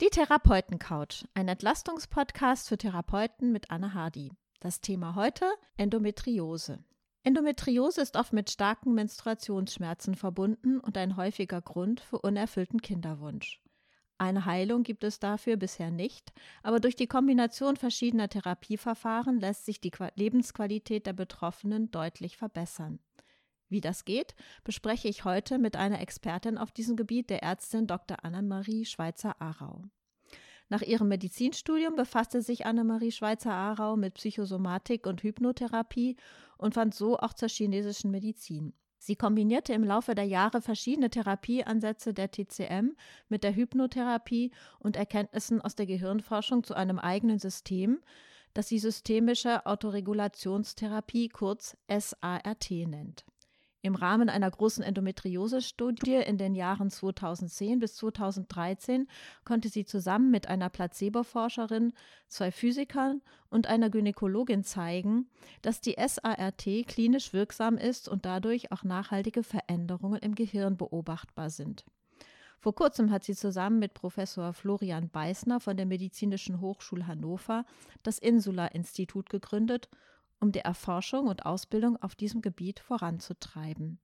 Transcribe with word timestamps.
Die 0.00 0.08
Therapeutencouch, 0.08 1.26
ein 1.34 1.48
Entlastungspodcast 1.48 2.70
für 2.70 2.78
Therapeuten 2.78 3.52
mit 3.52 3.70
Anne 3.70 3.92
Hardy. 3.92 4.32
Das 4.60 4.80
Thema 4.80 5.14
heute 5.14 5.44
Endometriose. 5.76 6.82
Endometriose 7.22 8.00
ist 8.00 8.16
oft 8.16 8.32
mit 8.32 8.48
starken 8.48 8.94
Menstruationsschmerzen 8.94 10.14
verbunden 10.14 10.80
und 10.80 10.96
ein 10.96 11.18
häufiger 11.18 11.60
Grund 11.60 12.00
für 12.00 12.18
unerfüllten 12.18 12.80
Kinderwunsch. 12.80 13.60
Eine 14.16 14.46
Heilung 14.46 14.84
gibt 14.84 15.04
es 15.04 15.18
dafür 15.18 15.58
bisher 15.58 15.90
nicht, 15.90 16.32
aber 16.62 16.80
durch 16.80 16.96
die 16.96 17.06
Kombination 17.06 17.76
verschiedener 17.76 18.30
Therapieverfahren 18.30 19.38
lässt 19.38 19.66
sich 19.66 19.82
die 19.82 19.92
Lebensqualität 20.14 21.04
der 21.04 21.12
Betroffenen 21.12 21.90
deutlich 21.90 22.38
verbessern. 22.38 23.00
Wie 23.70 23.80
das 23.80 24.04
geht, 24.04 24.34
bespreche 24.64 25.08
ich 25.08 25.24
heute 25.24 25.58
mit 25.58 25.76
einer 25.76 26.00
Expertin 26.00 26.58
auf 26.58 26.72
diesem 26.72 26.96
Gebiet, 26.96 27.30
der 27.30 27.42
Ärztin 27.42 27.86
Dr. 27.86 28.24
Annemarie 28.24 28.84
Schweizer-Arau. 28.84 29.84
Nach 30.68 30.82
ihrem 30.82 31.08
Medizinstudium 31.08 31.94
befasste 31.94 32.42
sich 32.42 32.66
Annemarie 32.66 33.12
Schweizer-Arau 33.12 33.96
mit 33.96 34.14
Psychosomatik 34.14 35.06
und 35.06 35.22
Hypnotherapie 35.22 36.16
und 36.58 36.74
fand 36.74 36.94
so 36.94 37.16
auch 37.18 37.32
zur 37.32 37.48
chinesischen 37.48 38.10
Medizin. 38.10 38.72
Sie 38.98 39.16
kombinierte 39.16 39.72
im 39.72 39.84
Laufe 39.84 40.14
der 40.14 40.26
Jahre 40.26 40.60
verschiedene 40.60 41.08
Therapieansätze 41.08 42.12
der 42.12 42.30
TCM 42.30 42.96
mit 43.28 43.44
der 43.44 43.54
Hypnotherapie 43.54 44.52
und 44.78 44.96
Erkenntnissen 44.96 45.60
aus 45.60 45.74
der 45.74 45.86
Gehirnforschung 45.86 46.64
zu 46.64 46.74
einem 46.74 46.98
eigenen 46.98 47.38
System, 47.38 48.00
das 48.52 48.68
sie 48.68 48.78
systemische 48.78 49.64
Autoregulationstherapie 49.64 51.28
kurz 51.28 51.76
SART 51.88 52.70
nennt. 52.70 53.24
Im 53.82 53.94
Rahmen 53.94 54.28
einer 54.28 54.50
großen 54.50 54.84
Endometriose-Studie 54.84 56.16
in 56.16 56.36
den 56.36 56.54
Jahren 56.54 56.90
2010 56.90 57.78
bis 57.78 57.96
2013 57.96 59.08
konnte 59.44 59.70
sie 59.70 59.86
zusammen 59.86 60.30
mit 60.30 60.48
einer 60.48 60.68
Placebo-Forscherin, 60.68 61.94
zwei 62.28 62.52
Physikern 62.52 63.22
und 63.48 63.68
einer 63.68 63.88
Gynäkologin 63.88 64.64
zeigen, 64.64 65.30
dass 65.62 65.80
die 65.80 65.96
SART 65.98 66.66
klinisch 66.88 67.32
wirksam 67.32 67.78
ist 67.78 68.06
und 68.06 68.26
dadurch 68.26 68.70
auch 68.70 68.84
nachhaltige 68.84 69.42
Veränderungen 69.42 70.20
im 70.20 70.34
Gehirn 70.34 70.76
beobachtbar 70.76 71.48
sind. 71.48 71.86
Vor 72.58 72.74
kurzem 72.74 73.10
hat 73.10 73.24
sie 73.24 73.34
zusammen 73.34 73.78
mit 73.78 73.94
Professor 73.94 74.52
Florian 74.52 75.08
Beißner 75.08 75.60
von 75.60 75.78
der 75.78 75.86
Medizinischen 75.86 76.60
Hochschule 76.60 77.06
Hannover 77.06 77.64
das 78.02 78.18
Insula-Institut 78.18 79.30
gegründet 79.30 79.88
um 80.40 80.52
die 80.52 80.60
Erforschung 80.60 81.26
und 81.26 81.46
Ausbildung 81.46 81.96
auf 82.02 82.14
diesem 82.14 82.42
Gebiet 82.42 82.80
voranzutreiben. 82.80 83.98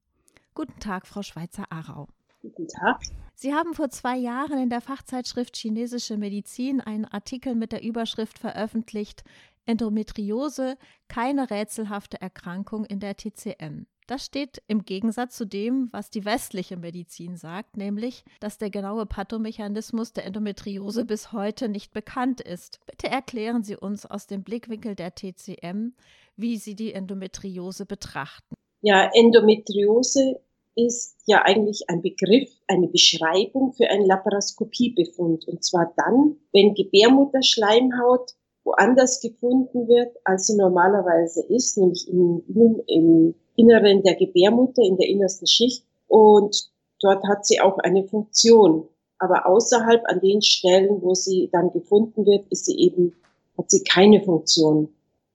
Guten 0.54 0.78
Tag, 0.80 1.06
Frau 1.06 1.22
Schweizer-Arau. 1.22 2.08
Guten 2.42 2.68
Tag. 2.68 3.02
Sie 3.34 3.52
haben 3.52 3.74
vor 3.74 3.90
zwei 3.90 4.16
Jahren 4.16 4.58
in 4.58 4.70
der 4.70 4.80
Fachzeitschrift 4.80 5.56
Chinesische 5.56 6.16
Medizin 6.16 6.80
einen 6.80 7.04
Artikel 7.04 7.54
mit 7.54 7.72
der 7.72 7.82
Überschrift 7.82 8.38
veröffentlicht 8.38 9.24
Endometriose, 9.66 10.78
keine 11.08 11.50
rätselhafte 11.50 12.20
Erkrankung 12.20 12.84
in 12.84 13.00
der 13.00 13.16
TCM. 13.16 13.86
Das 14.06 14.24
steht 14.24 14.62
im 14.68 14.84
Gegensatz 14.84 15.36
zu 15.36 15.44
dem, 15.44 15.88
was 15.90 16.10
die 16.10 16.24
westliche 16.24 16.76
Medizin 16.76 17.36
sagt, 17.36 17.76
nämlich, 17.76 18.24
dass 18.38 18.56
der 18.56 18.70
genaue 18.70 19.04
Pathomechanismus 19.04 20.12
der 20.12 20.26
Endometriose 20.26 21.04
bis 21.04 21.32
heute 21.32 21.68
nicht 21.68 21.92
bekannt 21.92 22.40
ist. 22.40 22.78
Bitte 22.86 23.08
erklären 23.08 23.64
Sie 23.64 23.76
uns 23.76 24.06
aus 24.06 24.28
dem 24.28 24.44
Blickwinkel 24.44 24.94
der 24.94 25.14
TCM, 25.14 25.94
wie 26.36 26.56
Sie 26.56 26.76
die 26.76 26.92
Endometriose 26.92 27.84
betrachten. 27.84 28.54
Ja, 28.80 29.10
Endometriose 29.12 30.40
ist 30.76 31.16
ja 31.26 31.42
eigentlich 31.42 31.88
ein 31.88 32.02
Begriff, 32.02 32.50
eine 32.68 32.86
Beschreibung 32.86 33.72
für 33.72 33.88
einen 33.88 34.06
Laparoskopiebefund. 34.06 35.48
Und 35.48 35.64
zwar 35.64 35.92
dann, 35.96 36.36
wenn 36.52 36.74
Gebärmutterschleimhaut 36.74 38.34
woanders 38.62 39.20
gefunden 39.20 39.88
wird, 39.88 40.16
als 40.24 40.46
sie 40.46 40.56
normalerweise 40.56 41.42
ist, 41.48 41.78
nämlich 41.78 42.06
im, 42.08 42.42
im 42.86 43.34
Inneren 43.56 44.02
der 44.02 44.14
Gebärmutter, 44.14 44.82
in 44.82 44.96
der 44.96 45.08
innersten 45.08 45.46
Schicht. 45.46 45.84
Und 46.08 46.70
dort 47.00 47.24
hat 47.26 47.46
sie 47.46 47.60
auch 47.60 47.78
eine 47.78 48.04
Funktion. 48.04 48.88
Aber 49.18 49.46
außerhalb 49.46 50.02
an 50.06 50.20
den 50.20 50.42
Stellen, 50.42 51.02
wo 51.02 51.14
sie 51.14 51.48
dann 51.52 51.72
gefunden 51.72 52.26
wird, 52.26 52.46
ist 52.50 52.66
sie 52.66 52.78
eben, 52.78 53.14
hat 53.56 53.70
sie 53.70 53.82
keine 53.82 54.22
Funktion. 54.22 54.88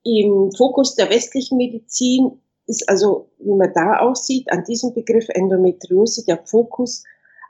Im 0.03 0.51
Fokus 0.51 0.95
der 0.95 1.09
westlichen 1.09 1.57
Medizin 1.57 2.39
ist 2.67 2.87
also, 2.87 3.27
wie 3.39 3.53
man 3.53 3.73
da 3.73 3.99
auch 3.99 4.15
sieht, 4.15 4.51
an 4.51 4.63
diesem 4.63 4.93
Begriff 4.93 5.27
Endometriose 5.29 6.25
der 6.25 6.37
Fokus 6.45 7.03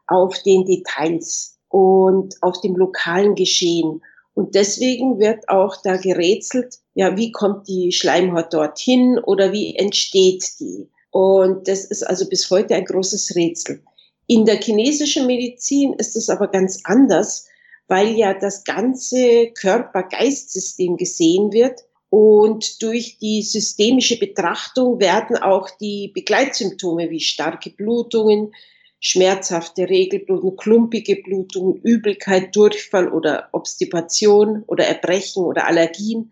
auf 0.08 0.42
den 0.44 0.66
Details 0.66 1.58
und 1.70 2.36
auf 2.42 2.60
dem 2.62 2.76
lokalen 2.76 3.36
Geschehen. 3.36 4.02
Und 4.34 4.56
deswegen 4.56 5.20
wird 5.20 5.50
auch 5.50 5.78
da 5.82 5.98
gerätselt, 5.98 6.80
ja, 6.94 7.18
wie 7.18 7.32
kommt 7.32 7.68
die 7.68 7.92
Schleimhaut 7.92 8.54
dorthin 8.54 9.20
oder 9.20 9.52
wie 9.52 9.76
entsteht 9.76 10.60
die? 10.60 10.90
Und 11.12 11.68
das 11.68 11.86
ist 11.86 12.04
also 12.04 12.28
bis 12.28 12.50
heute 12.50 12.76
ein 12.76 12.86
großes 12.86 13.36
Rätsel. 13.36 13.84
In 14.28 14.46
der 14.46 14.62
chinesischen 14.62 15.28
Medizin 15.28 15.94
ist 15.94 16.16
es 16.16 16.30
aber 16.30 16.48
ganz 16.48 16.80
anders, 16.86 17.48
weil 17.88 18.16
ja 18.16 18.34
das 18.34 18.64
ganze 18.64 19.52
Körper-Geist-System 19.52 20.96
gesehen 20.96 21.52
wird 21.52 21.82
und 22.10 22.82
durch 22.82 23.18
die 23.20 23.42
systemische 23.42 24.20
Betrachtung 24.20 25.00
werden 25.00 25.38
auch 25.38 25.70
die 25.70 26.12
Begleitsymptome 26.14 27.10
wie 27.10 27.22
starke 27.22 27.70
Blutungen, 27.70 28.54
schmerzhafte 29.02 29.90
Regelblutung, 29.90 30.56
klumpige 30.56 31.18
Blutung, 31.18 31.76
Übelkeit, 31.82 32.56
Durchfall 32.56 33.12
oder 33.12 33.50
Obstipation 33.52 34.64
oder 34.68 34.86
Erbrechen 34.86 35.44
oder 35.44 35.68
Allergien 35.68 36.32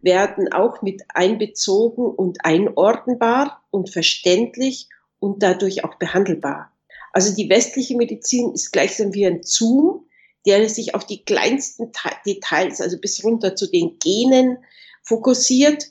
werden 0.00 0.50
auch 0.52 0.80
mit 0.80 1.02
einbezogen 1.12 2.06
und 2.06 2.44
einordnbar 2.44 3.62
und 3.70 3.90
verständlich 3.90 4.88
und 5.18 5.42
dadurch 5.42 5.84
auch 5.84 5.96
behandelbar. 5.96 6.72
Also 7.12 7.34
die 7.34 7.50
westliche 7.50 7.96
Medizin 7.96 8.52
ist 8.52 8.72
gleichsam 8.72 9.12
wie 9.12 9.26
ein 9.26 9.42
Zoom, 9.42 10.06
der 10.46 10.66
sich 10.68 10.94
auf 10.94 11.04
die 11.04 11.24
kleinsten 11.24 11.92
Details, 12.24 12.80
also 12.80 12.98
bis 12.98 13.22
runter 13.22 13.54
zu 13.54 13.70
den 13.70 13.98
Genen 13.98 14.58
fokussiert 15.02 15.90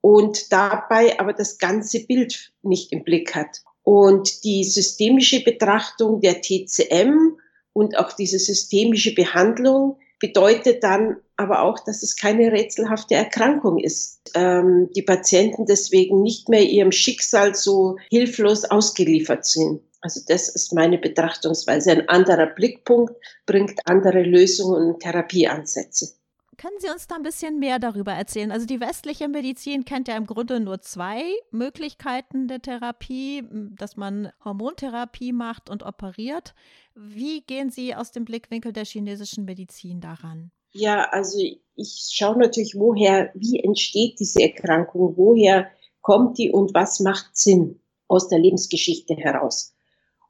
und 0.00 0.50
dabei 0.50 1.18
aber 1.20 1.34
das 1.34 1.58
ganze 1.58 2.06
Bild 2.06 2.52
nicht 2.62 2.92
im 2.92 3.04
Blick 3.04 3.34
hat. 3.34 3.62
Und 3.88 4.44
die 4.44 4.64
systemische 4.64 5.42
Betrachtung 5.42 6.20
der 6.20 6.42
TCM 6.42 7.38
und 7.72 7.96
auch 7.96 8.12
diese 8.12 8.38
systemische 8.38 9.14
Behandlung 9.14 9.96
bedeutet 10.20 10.84
dann 10.84 11.16
aber 11.38 11.62
auch, 11.62 11.78
dass 11.78 12.02
es 12.02 12.14
keine 12.14 12.52
rätselhafte 12.52 13.14
Erkrankung 13.14 13.78
ist. 13.78 14.20
Ähm, 14.34 14.90
die 14.94 15.00
Patienten 15.00 15.64
deswegen 15.64 16.20
nicht 16.20 16.50
mehr 16.50 16.64
ihrem 16.64 16.92
Schicksal 16.92 17.54
so 17.54 17.96
hilflos 18.10 18.66
ausgeliefert 18.66 19.46
sind. 19.46 19.80
Also 20.02 20.20
das 20.28 20.50
ist 20.50 20.74
meine 20.74 20.98
Betrachtungsweise. 20.98 21.92
Ein 21.92 22.10
anderer 22.10 22.48
Blickpunkt 22.48 23.14
bringt 23.46 23.80
andere 23.86 24.20
Lösungen 24.22 24.86
und 24.86 25.00
Therapieansätze. 25.00 26.10
Können 26.58 26.80
Sie 26.80 26.90
uns 26.90 27.06
da 27.06 27.14
ein 27.14 27.22
bisschen 27.22 27.60
mehr 27.60 27.78
darüber 27.78 28.12
erzählen? 28.12 28.50
Also 28.50 28.66
die 28.66 28.80
westliche 28.80 29.28
Medizin 29.28 29.84
kennt 29.84 30.08
ja 30.08 30.16
im 30.16 30.26
Grunde 30.26 30.58
nur 30.58 30.80
zwei 30.80 31.22
Möglichkeiten 31.52 32.48
der 32.48 32.60
Therapie, 32.60 33.44
dass 33.76 33.96
man 33.96 34.32
Hormontherapie 34.44 35.32
macht 35.32 35.70
und 35.70 35.84
operiert. 35.84 36.56
Wie 36.96 37.42
gehen 37.42 37.70
Sie 37.70 37.94
aus 37.94 38.10
dem 38.10 38.24
Blickwinkel 38.24 38.72
der 38.72 38.84
chinesischen 38.84 39.44
Medizin 39.44 40.00
daran? 40.00 40.50
Ja, 40.72 41.08
also 41.12 41.38
ich 41.38 42.08
schaue 42.10 42.38
natürlich, 42.38 42.74
woher, 42.74 43.30
wie 43.34 43.60
entsteht 43.60 44.18
diese 44.18 44.42
Erkrankung, 44.42 45.16
woher 45.16 45.68
kommt 46.00 46.38
die 46.38 46.50
und 46.50 46.74
was 46.74 46.98
macht 46.98 47.36
Sinn 47.36 47.78
aus 48.08 48.26
der 48.26 48.40
Lebensgeschichte 48.40 49.14
heraus. 49.14 49.76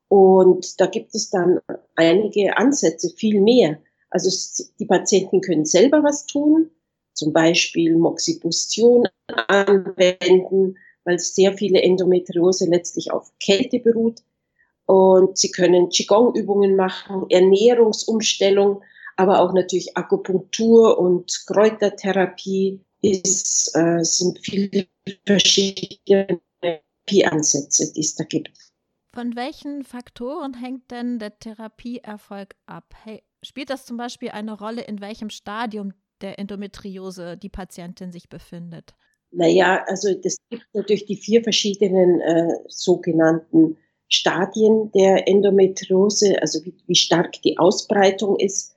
Und 0.09 0.79
da 0.79 0.87
gibt 0.87 1.15
es 1.15 1.31
dann 1.31 1.61
einige 1.95 2.59
Ansätze, 2.59 3.09
viel 3.17 3.41
mehr. 3.41 3.79
Also 4.11 4.31
die 4.79 4.87
Patienten 4.87 5.41
können 5.41 5.65
selber 5.65 6.03
was 6.03 6.27
tun, 6.27 6.71
zum 7.13 7.33
Beispiel 7.33 7.97
Moxibustion 7.97 9.09
anwenden, 9.49 10.77
weil 11.05 11.19
sehr 11.19 11.53
viele 11.55 11.83
Endometriose 11.83 12.69
letztlich 12.69 13.13
auf 13.13 13.33
Kälte 13.39 13.81
beruht. 13.81 14.23
Und 14.87 15.37
sie 15.37 15.51
können 15.51 15.91
Qigong-Übungen 15.91 16.77
machen, 16.77 17.27
Ernährungsumstellung, 17.29 18.83
aber 19.17 19.41
auch 19.41 19.53
natürlich 19.53 19.97
Akupunktur 19.97 20.99
und 20.99 21.45
Kräutertherapie 21.47 22.81
ist, 23.03 23.75
äh, 23.75 24.03
sind 24.03 24.39
viele 24.39 24.87
verschiedene 25.27 26.41
Therapieansätze, 27.09 27.93
die 27.93 28.01
es 28.01 28.15
da 28.15 28.25
gibt. 28.25 28.51
Von 29.15 29.37
welchen 29.37 29.85
Faktoren 29.85 30.55
hängt 30.55 30.91
denn 30.91 31.19
der 31.19 31.39
Therapieerfolg 31.39 32.55
ab? 32.67 32.95
Spielt 33.43 33.71
das 33.71 33.87
zum 33.87 33.97
Beispiel 33.97 34.31
eine 34.31 34.59
Rolle, 34.59 34.83
in 34.83 35.01
welchem 35.01 35.31
Stadium 35.31 35.93
der 36.21 36.39
Endometriose 36.39 37.37
die 37.37 37.49
Patientin 37.49 38.13
sich 38.13 38.29
befindet? 38.29 38.95
Naja, 39.31 39.85
also 39.87 40.15
das 40.15 40.37
gibt 40.49 40.67
natürlich 40.73 41.07
die 41.07 41.17
vier 41.17 41.43
verschiedenen 41.43 42.21
äh, 42.21 42.55
sogenannten 42.67 43.77
Stadien 44.09 44.91
der 44.93 45.29
Endometriose, 45.29 46.41
also 46.41 46.65
wie, 46.65 46.75
wie 46.87 46.95
stark 46.95 47.41
die 47.43 47.59
Ausbreitung 47.59 48.37
ist. 48.39 48.75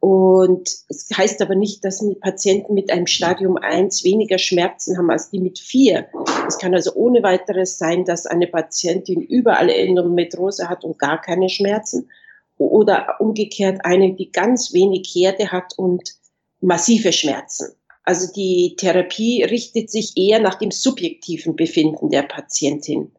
Und 0.00 0.68
es 0.88 1.08
heißt 1.16 1.40
aber 1.40 1.54
nicht, 1.54 1.84
dass 1.84 2.04
Patienten 2.20 2.74
mit 2.74 2.90
einem 2.90 3.06
Stadium 3.06 3.56
1 3.56 4.04
weniger 4.04 4.36
Schmerzen 4.36 4.98
haben 4.98 5.10
als 5.10 5.30
die 5.30 5.38
mit 5.38 5.58
4. 5.58 6.08
Es 6.46 6.58
kann 6.58 6.74
also 6.74 6.92
ohne 6.94 7.22
weiteres 7.22 7.78
sein, 7.78 8.04
dass 8.04 8.26
eine 8.26 8.46
Patientin 8.46 9.22
überall 9.22 9.70
Endometriose 9.70 10.68
hat 10.68 10.84
und 10.84 10.98
gar 10.98 11.20
keine 11.20 11.48
Schmerzen. 11.48 12.10
Oder 12.56 13.16
umgekehrt 13.18 13.84
eine, 13.84 14.14
die 14.14 14.30
ganz 14.30 14.72
wenig 14.72 15.12
Herde 15.14 15.50
hat 15.50 15.74
und 15.76 16.14
massive 16.60 17.12
Schmerzen. 17.12 17.74
Also 18.04 18.32
die 18.32 18.76
Therapie 18.76 19.42
richtet 19.44 19.90
sich 19.90 20.16
eher 20.16 20.38
nach 20.38 20.56
dem 20.56 20.70
subjektiven 20.70 21.56
Befinden 21.56 22.10
der 22.10 22.22
Patientin, 22.22 23.12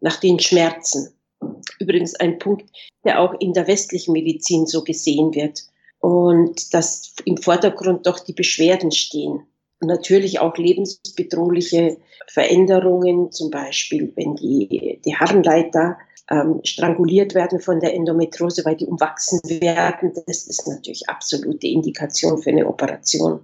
nach 0.00 0.20
den 0.20 0.38
Schmerzen. 0.38 1.14
Übrigens 1.80 2.14
ein 2.14 2.38
Punkt, 2.38 2.70
der 3.04 3.20
auch 3.20 3.34
in 3.40 3.54
der 3.54 3.66
westlichen 3.66 4.12
Medizin 4.12 4.66
so 4.66 4.84
gesehen 4.84 5.34
wird 5.34 5.62
und 6.00 6.74
dass 6.74 7.14
im 7.24 7.38
Vordergrund 7.38 8.06
doch 8.06 8.20
die 8.20 8.34
Beschwerden 8.34 8.92
stehen. 8.92 9.46
Und 9.80 9.88
natürlich 9.88 10.38
auch 10.38 10.56
lebensbedrohliche 10.56 11.98
Veränderungen, 12.28 13.32
zum 13.32 13.50
Beispiel 13.50 14.12
wenn 14.16 14.36
die, 14.36 15.00
die 15.04 15.16
Harnleiter 15.16 15.98
ähm, 16.30 16.60
stranguliert 16.64 17.34
werden 17.34 17.60
von 17.60 17.80
der 17.80 17.94
Endometriose, 17.94 18.64
weil 18.64 18.76
die 18.76 18.86
umwachsen 18.86 19.40
werden. 19.44 20.12
Das 20.26 20.46
ist 20.46 20.66
natürlich 20.66 21.08
absolute 21.08 21.66
Indikation 21.66 22.38
für 22.38 22.50
eine 22.50 22.66
Operation. 22.66 23.40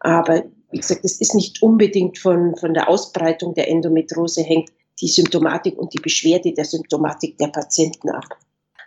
Aber 0.00 0.44
wie 0.70 0.78
gesagt, 0.78 1.04
es 1.04 1.20
ist 1.20 1.34
nicht 1.34 1.62
unbedingt 1.62 2.18
von, 2.18 2.56
von 2.56 2.74
der 2.74 2.88
Ausbreitung 2.88 3.54
der 3.54 3.68
Endometriose 3.68 4.42
hängt 4.42 4.70
die 5.00 5.08
Symptomatik 5.08 5.78
und 5.78 5.94
die 5.94 6.00
Beschwerde 6.00 6.52
der 6.52 6.64
Symptomatik 6.64 7.38
der 7.38 7.48
Patienten 7.48 8.10
ab. 8.10 8.36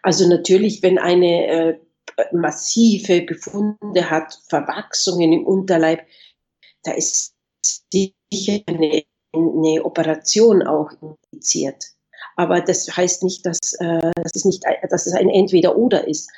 Also 0.02 0.28
natürlich, 0.28 0.84
wenn 0.84 1.00
eine 1.00 1.48
äh, 1.48 1.78
massive 2.32 3.22
Befunde 3.22 4.10
hat, 4.10 4.40
Verwachsungen 4.50 5.34
im 5.34 5.46
Unterleib, 5.46 6.06
da 6.84 6.92
ist 6.92 7.34
sicher 7.92 8.62
eine, 8.68 9.04
eine 9.34 9.84
Operation 9.84 10.62
auch 10.62 10.92
indiziert. 11.32 11.93
Aber 12.36 12.62
das 12.62 12.88
heißt 12.96 13.24
nicht, 13.24 13.46
dass, 13.46 13.74
äh, 13.80 14.12
dass, 14.16 14.32
es 14.36 14.46
nicht, 14.46 14.64
dass 14.90 15.08
es 15.08 15.14
ein 15.14 15.30
Entweder-Oder 15.30 16.08
ist, 16.08 16.30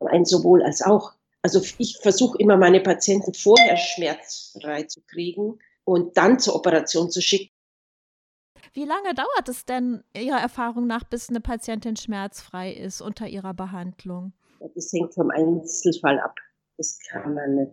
ein 0.00 0.24
sowohl 0.24 0.62
als 0.62 0.82
auch. 0.82 1.12
Also 1.42 1.60
ich 1.78 1.98
versuche 1.98 2.38
immer 2.38 2.56
meine 2.56 2.80
Patienten 2.80 3.34
vorher 3.34 3.76
schmerzfrei 3.76 4.84
zu 4.84 5.00
kriegen 5.02 5.58
und 5.84 6.16
dann 6.16 6.38
zur 6.38 6.54
Operation 6.54 7.10
zu 7.10 7.20
schicken. 7.20 7.50
Wie 8.72 8.84
lange 8.84 9.14
dauert 9.14 9.48
es 9.48 9.64
denn 9.64 10.04
Ihrer 10.14 10.38
Erfahrung 10.38 10.86
nach, 10.86 11.04
bis 11.04 11.28
eine 11.28 11.40
Patientin 11.40 11.96
schmerzfrei 11.96 12.72
ist 12.72 13.00
unter 13.00 13.26
ihrer 13.26 13.54
Behandlung? 13.54 14.32
Das 14.74 14.92
hängt 14.92 15.14
vom 15.14 15.30
Einzelfall 15.30 16.20
ab. 16.20 16.36
Das 16.76 16.98
kann 17.10 17.34
man 17.34 17.54
nicht 17.56 17.72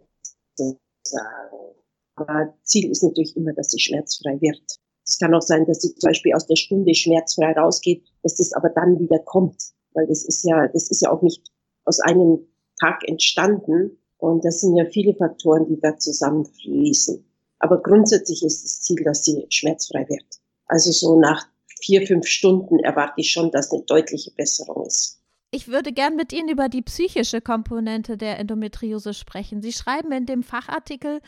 so 0.56 0.80
sagen. 1.04 1.76
Aber 2.16 2.58
Ziel 2.64 2.90
ist 2.90 3.04
natürlich 3.04 3.36
immer, 3.36 3.54
dass 3.54 3.68
sie 3.68 3.80
schmerzfrei 3.80 4.42
wird. 4.42 4.80
Es 5.08 5.18
kann 5.18 5.34
auch 5.34 5.42
sein, 5.42 5.66
dass 5.66 5.82
sie 5.82 5.96
zum 5.96 6.10
Beispiel 6.10 6.34
aus 6.34 6.48
der 6.48 6.58
Stunde 6.58 6.94
schmerzfrei 6.94 7.54
rausgeht, 7.54 8.04
dass 8.24 8.36
das 8.36 8.54
aber 8.54 8.70
dann 8.70 9.00
wieder 9.00 9.20
kommt. 9.20 9.72
Weil 9.94 10.06
das 10.08 10.26
ist 10.26 10.44
ja, 10.44 10.68
das 10.68 10.90
ist 10.90 11.02
ja 11.02 11.12
auch 11.12 11.22
nicht 11.22 11.42
aus 11.86 12.00
einem 12.00 12.46
Tag 12.80 13.08
entstanden. 13.08 13.98
Und 14.18 14.44
das 14.44 14.60
sind 14.60 14.76
ja 14.76 14.86
viele 14.86 15.16
Faktoren, 15.16 15.68
die 15.68 15.80
da 15.80 15.98
zusammenfließen. 15.98 17.24
Aber 17.60 17.82
grundsätzlich 17.82 18.44
ist 18.44 18.64
das 18.64 18.82
Ziel, 18.82 19.04
dass 19.04 19.24
sie 19.24 19.46
schmerzfrei 19.50 20.08
wird. 20.10 20.26
Also 20.66 20.92
so 20.92 21.20
nach 21.20 21.48
vier, 21.82 22.06
fünf 22.06 22.28
Stunden 22.28 22.80
erwarte 22.80 23.22
ich 23.22 23.32
schon, 23.32 23.52
dass 23.52 23.72
eine 23.72 23.84
deutliche 23.84 24.32
Besserung 24.32 24.86
ist. 24.86 25.22
Ich 25.50 25.70
würde 25.70 25.94
gern 25.94 26.18
mit 26.18 26.34
Ihnen 26.34 26.50
über 26.50 26.68
die 26.68 26.82
psychische 26.82 27.40
Komponente 27.40 28.18
der 28.18 28.38
Endometriose 28.38 29.14
sprechen. 29.14 29.62
Sie 29.62 29.72
schreiben 29.72 30.12
in 30.12 30.26
dem 30.26 30.44
Fachartikel, 30.44 31.22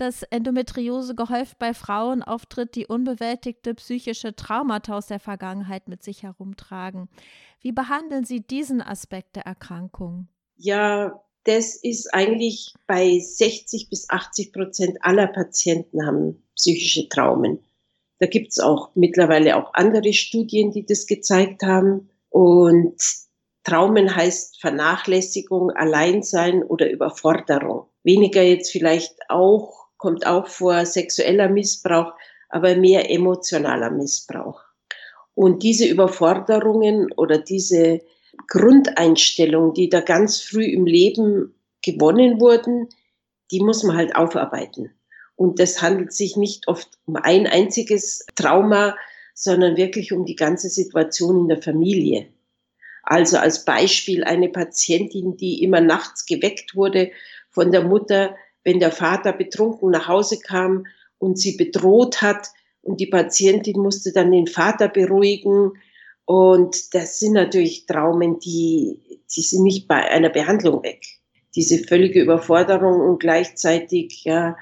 dass 0.00 0.22
Endometriose 0.22 1.14
gehäuft 1.14 1.58
bei 1.58 1.74
Frauen 1.74 2.22
auftritt, 2.22 2.74
die 2.74 2.86
unbewältigte 2.86 3.74
psychische 3.74 4.34
Traumata 4.34 4.96
aus 4.96 5.06
der 5.06 5.20
Vergangenheit 5.20 5.88
mit 5.88 6.02
sich 6.02 6.22
herumtragen. 6.22 7.08
Wie 7.60 7.72
behandeln 7.72 8.24
Sie 8.24 8.40
diesen 8.40 8.80
Aspekt 8.80 9.36
der 9.36 9.46
Erkrankung? 9.46 10.28
Ja, 10.56 11.22
das 11.44 11.76
ist 11.76 12.12
eigentlich 12.12 12.74
bei 12.86 13.18
60 13.18 13.88
bis 13.88 14.10
80 14.10 14.52
Prozent 14.52 14.98
aller 15.00 15.28
Patienten 15.28 16.04
haben 16.04 16.42
psychische 16.56 17.08
Traumen. 17.08 17.60
Da 18.18 18.26
gibt 18.26 18.52
es 18.52 18.60
auch 18.60 18.90
mittlerweile 18.94 19.56
auch 19.56 19.74
andere 19.74 20.12
Studien, 20.12 20.72
die 20.72 20.86
das 20.86 21.06
gezeigt 21.06 21.62
haben. 21.62 22.10
Und 22.30 22.96
Traumen 23.62 24.14
heißt 24.14 24.60
Vernachlässigung, 24.60 25.70
Alleinsein 25.70 26.62
oder 26.62 26.90
Überforderung. 26.90 27.88
Weniger 28.02 28.42
jetzt 28.42 28.70
vielleicht 28.70 29.14
auch, 29.28 29.85
kommt 30.06 30.24
auch 30.24 30.46
vor 30.46 30.86
sexueller 30.86 31.48
Missbrauch, 31.48 32.12
aber 32.48 32.76
mehr 32.76 33.10
emotionaler 33.10 33.90
Missbrauch. 33.90 34.62
Und 35.34 35.64
diese 35.64 35.84
Überforderungen 35.84 37.10
oder 37.16 37.38
diese 37.38 38.02
Grundeinstellungen, 38.46 39.74
die 39.74 39.88
da 39.88 40.02
ganz 40.02 40.40
früh 40.40 40.64
im 40.64 40.86
Leben 40.86 41.56
gewonnen 41.84 42.40
wurden, 42.40 42.88
die 43.50 43.58
muss 43.58 43.82
man 43.82 43.96
halt 43.96 44.14
aufarbeiten. 44.14 44.92
Und 45.34 45.58
das 45.58 45.82
handelt 45.82 46.12
sich 46.12 46.36
nicht 46.36 46.68
oft 46.68 46.88
um 47.06 47.16
ein 47.16 47.48
einziges 47.48 48.26
Trauma, 48.36 48.94
sondern 49.34 49.76
wirklich 49.76 50.12
um 50.12 50.24
die 50.24 50.36
ganze 50.36 50.68
Situation 50.68 51.40
in 51.40 51.48
der 51.48 51.60
Familie. 51.60 52.28
Also 53.02 53.38
als 53.38 53.64
Beispiel 53.64 54.22
eine 54.22 54.50
Patientin, 54.50 55.36
die 55.36 55.64
immer 55.64 55.80
nachts 55.80 56.26
geweckt 56.26 56.76
wurde 56.76 57.10
von 57.50 57.72
der 57.72 57.82
Mutter, 57.82 58.36
wenn 58.66 58.80
der 58.80 58.90
Vater 58.90 59.32
betrunken 59.32 59.90
nach 59.90 60.08
Hause 60.08 60.40
kam 60.40 60.86
und 61.18 61.38
sie 61.38 61.56
bedroht 61.56 62.20
hat 62.20 62.48
und 62.82 62.98
die 62.98 63.06
Patientin 63.06 63.80
musste 63.80 64.12
dann 64.12 64.32
den 64.32 64.48
Vater 64.48 64.88
beruhigen. 64.88 65.74
Und 66.24 66.92
das 66.92 67.20
sind 67.20 67.34
natürlich 67.34 67.86
Traumen, 67.86 68.40
die, 68.40 69.20
die 69.34 69.40
sind 69.40 69.62
nicht 69.62 69.86
bei 69.86 70.10
einer 70.10 70.30
Behandlung 70.30 70.82
weg. 70.82 71.06
Diese 71.54 71.78
völlige 71.78 72.20
Überforderung 72.20 73.00
und 73.00 73.20
gleichzeitig 73.20 74.24
ja, 74.24 74.56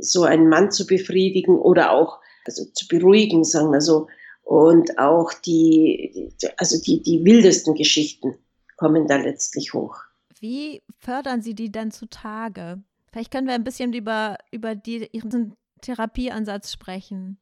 so 0.00 0.22
einen 0.22 0.48
Mann 0.48 0.70
zu 0.70 0.86
befriedigen 0.86 1.58
oder 1.58 1.92
auch 1.92 2.20
also 2.46 2.64
zu 2.72 2.88
beruhigen, 2.88 3.44
sagen 3.44 3.72
wir 3.72 3.82
so, 3.82 4.08
und 4.42 4.98
auch 4.98 5.34
die, 5.34 6.32
also 6.56 6.80
die, 6.80 7.02
die 7.02 7.22
wildesten 7.26 7.74
Geschichten 7.74 8.38
kommen 8.78 9.06
da 9.06 9.16
letztlich 9.16 9.74
hoch. 9.74 9.96
Wie 10.40 10.82
fördern 10.98 11.42
Sie 11.42 11.54
die 11.54 11.70
denn 11.70 11.90
zutage? 11.90 12.82
Vielleicht 13.14 13.30
können 13.30 13.46
wir 13.46 13.54
ein 13.54 13.62
bisschen 13.62 13.92
über, 13.92 14.38
über 14.50 14.74
die, 14.74 15.08
Ihren 15.12 15.54
Therapieansatz 15.82 16.72
sprechen. 16.72 17.38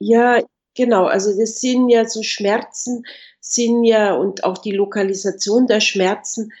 Ja, 0.00 0.42
genau. 0.74 1.04
Also 1.04 1.30
das 1.38 1.60
sind 1.60 1.90
ja 1.90 2.08
so 2.08 2.24
Schmerzen, 2.24 3.04
sind 3.38 3.84
ja 3.84 4.14
und 4.14 4.42
auch 4.42 4.58
die 4.58 4.72
Lokalisation 4.72 5.68
der 5.68 5.78
Schmerzen, 5.78 6.52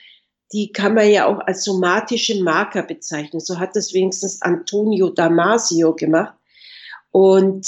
die 0.52 0.70
kann 0.70 0.94
man 0.94 1.10
ja 1.10 1.26
auch 1.26 1.40
als 1.40 1.64
somatische 1.64 2.40
Marker 2.40 2.84
bezeichnen. 2.84 3.40
So 3.40 3.58
hat 3.58 3.74
das 3.74 3.92
wenigstens 3.92 4.40
Antonio 4.42 5.10
Damasio 5.10 5.96
gemacht. 5.96 6.36
Und 7.10 7.66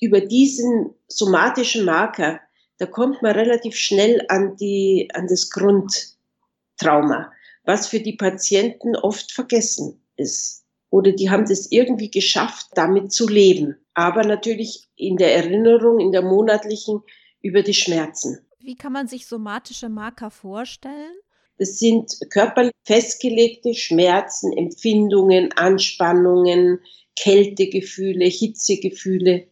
über 0.00 0.22
diesen 0.22 0.94
somatischen 1.06 1.84
Marker, 1.84 2.40
da 2.78 2.86
kommt 2.86 3.20
man 3.20 3.32
relativ 3.32 3.76
schnell 3.76 4.24
an 4.30 4.56
die, 4.56 5.10
an 5.12 5.26
das 5.26 5.50
Grundtrauma, 5.50 7.30
was 7.64 7.88
für 7.88 8.00
die 8.00 8.16
Patienten 8.16 8.96
oft 8.96 9.30
vergessen 9.30 10.00
ist. 10.16 10.64
Oder 10.90 11.12
die 11.12 11.30
haben 11.30 11.46
das 11.46 11.70
irgendwie 11.70 12.10
geschafft, 12.10 12.68
damit 12.74 13.12
zu 13.12 13.28
leben. 13.28 13.76
Aber 13.94 14.24
natürlich 14.24 14.88
in 14.96 15.16
der 15.16 15.34
Erinnerung, 15.34 15.98
in 16.00 16.12
der 16.12 16.22
monatlichen, 16.22 17.02
über 17.42 17.62
die 17.62 17.74
Schmerzen. 17.74 18.46
Wie 18.60 18.76
kann 18.76 18.92
man 18.92 19.06
sich 19.06 19.26
somatische 19.26 19.88
Marker 19.88 20.30
vorstellen? 20.30 21.12
Das 21.58 21.78
sind 21.78 22.10
körperlich 22.30 22.72
festgelegte 22.84 23.74
Schmerzen, 23.74 24.56
Empfindungen, 24.56 25.52
Anspannungen, 25.52 26.80
Kältegefühle, 27.16 28.24
Hitzegefühle, 28.24 29.48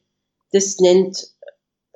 das 0.52 0.78
nennt 0.78 1.34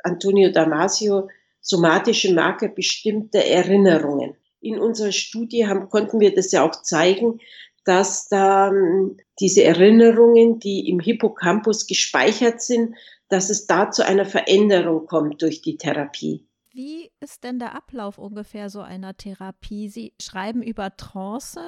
Antonio 0.03 0.51
Damasio 0.51 1.29
somatische 1.61 2.33
Marker 2.33 2.69
bestimmter 2.69 3.41
Erinnerungen. 3.41 4.37
In 4.61 4.79
unserer 4.79 5.13
Studie 5.13 5.67
haben, 5.67 5.89
konnten 5.91 6.21
wir 6.21 6.35
das 6.35 6.53
ja 6.53 6.65
auch 6.65 6.83
zeigen, 6.83 7.41
dass 7.87 8.29
da 8.29 8.69
hm, 8.69 9.17
diese 9.41 9.65
Erinnerungen, 9.65 10.59
die 10.59 10.89
im 10.89 11.01
Hippocampus 11.01 11.87
gespeichert 11.87 12.61
sind, 12.61 12.95
dass 13.29 13.49
es 13.49 13.67
da 13.67 13.91
zu 13.91 14.05
einer 14.05 14.27
Veränderung 14.27 15.07
kommt 15.07 15.41
durch 15.41 15.63
die 15.63 15.77
Therapie. 15.77 16.47
Wie 16.73 17.11
ist 17.21 17.43
denn 17.45 17.59
der 17.59 17.75
Ablauf 17.75 18.19
ungefähr 18.19 18.69
so 18.69 18.81
einer 18.81 19.17
Therapie? 19.17 19.89
Sie 19.89 20.13
schreiben 20.21 20.63
über 20.63 20.97
Trance? 20.97 21.61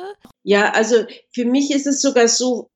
Ja, 0.42 0.72
also 0.72 0.96
für 1.30 1.46
mich 1.46 1.70
ist 1.70 1.86
es 1.86 2.02
sogar 2.02 2.28
so, 2.28 2.68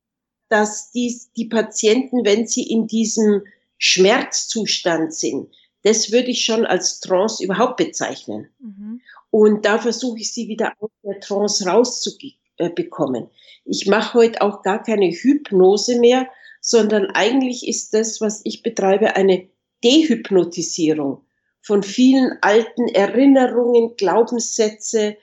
dass 0.49 0.91
dies, 0.93 1.33
die 1.33 1.49
Patienten, 1.49 2.25
wenn 2.25 2.47
sie 2.47 2.63
in 2.63 2.87
diesem 2.87 3.43
Schmerzzustand 3.77 5.13
sind, 5.13 5.53
das 5.83 6.13
würde 6.13 6.31
ich 6.31 6.45
schon 6.45 6.65
als 6.65 7.01
Trance 7.01 7.43
überhaupt 7.43 7.77
bezeichnen. 7.77 8.49
Mhm. 8.61 9.01
Und 9.31 9.65
da 9.65 9.79
versuche 9.79 10.19
ich 10.21 10.33
sie 10.33 10.49
wieder 10.49 10.75
aus 10.79 10.91
der 11.03 11.21
Trance 11.21 11.67
rauszukriegen. 11.67 12.39
Äh, 12.57 12.71
bekommen. 12.71 13.29
Ich 13.65 13.87
mache 13.87 14.15
heute 14.15 14.43
auch 14.43 14.63
gar 14.63 14.83
keine 14.83 15.11
Hypnose 15.11 15.99
mehr, 15.99 16.29
sondern 16.61 17.07
eigentlich 17.07 17.67
ist 17.67 17.93
das, 17.95 18.21
was 18.21 18.41
ich 18.45 18.63
betreibe, 18.63 19.17
eine 19.17 19.49
Dehypnotisierung 19.85 21.25
von 21.61 21.83
vielen 21.83 22.39
alten 22.41 22.89
Erinnerungen, 22.89 23.97
Glaubenssätze, 23.97 25.17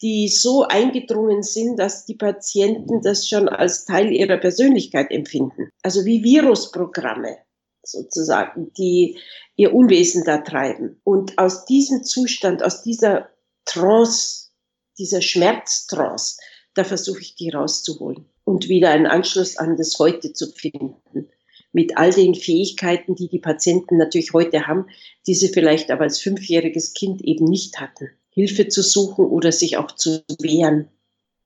die 0.00 0.28
so 0.28 0.64
eingedrungen 0.64 1.42
sind, 1.42 1.78
dass 1.78 2.04
die 2.04 2.16
Patienten 2.16 3.02
das 3.02 3.28
schon 3.28 3.48
als 3.48 3.84
Teil 3.84 4.10
ihrer 4.10 4.36
Persönlichkeit 4.38 5.10
empfinden. 5.10 5.70
Also 5.82 6.04
wie 6.04 6.24
Virusprogramme 6.24 7.38
sozusagen, 7.84 8.72
die 8.74 9.18
ihr 9.56 9.74
Unwesen 9.74 10.24
da 10.24 10.38
treiben. 10.38 11.00
Und 11.04 11.38
aus 11.38 11.64
diesem 11.66 12.04
Zustand, 12.04 12.62
aus 12.62 12.82
dieser 12.82 13.28
Trance, 13.64 14.50
dieser 14.98 15.22
Schmerztrance, 15.22 16.38
da 16.74 16.84
versuche 16.84 17.20
ich 17.20 17.34
die 17.34 17.50
rauszuholen 17.50 18.24
und 18.44 18.68
wieder 18.68 18.90
einen 18.90 19.06
Anschluss 19.06 19.56
an 19.56 19.76
das 19.76 19.98
Heute 19.98 20.32
zu 20.32 20.46
finden. 20.46 21.28
Mit 21.72 21.96
all 21.96 22.12
den 22.12 22.34
Fähigkeiten, 22.34 23.14
die 23.14 23.28
die 23.28 23.38
Patienten 23.38 23.96
natürlich 23.96 24.32
heute 24.34 24.66
haben, 24.66 24.86
die 25.26 25.34
sie 25.34 25.48
vielleicht 25.48 25.90
aber 25.90 26.02
als 26.02 26.20
fünfjähriges 26.20 26.92
Kind 26.92 27.22
eben 27.22 27.46
nicht 27.46 27.80
hatten. 27.80 28.10
Hilfe 28.28 28.68
zu 28.68 28.82
suchen 28.82 29.26
oder 29.26 29.52
sich 29.52 29.76
auch 29.76 29.92
zu 29.92 30.22
wehren. 30.40 30.88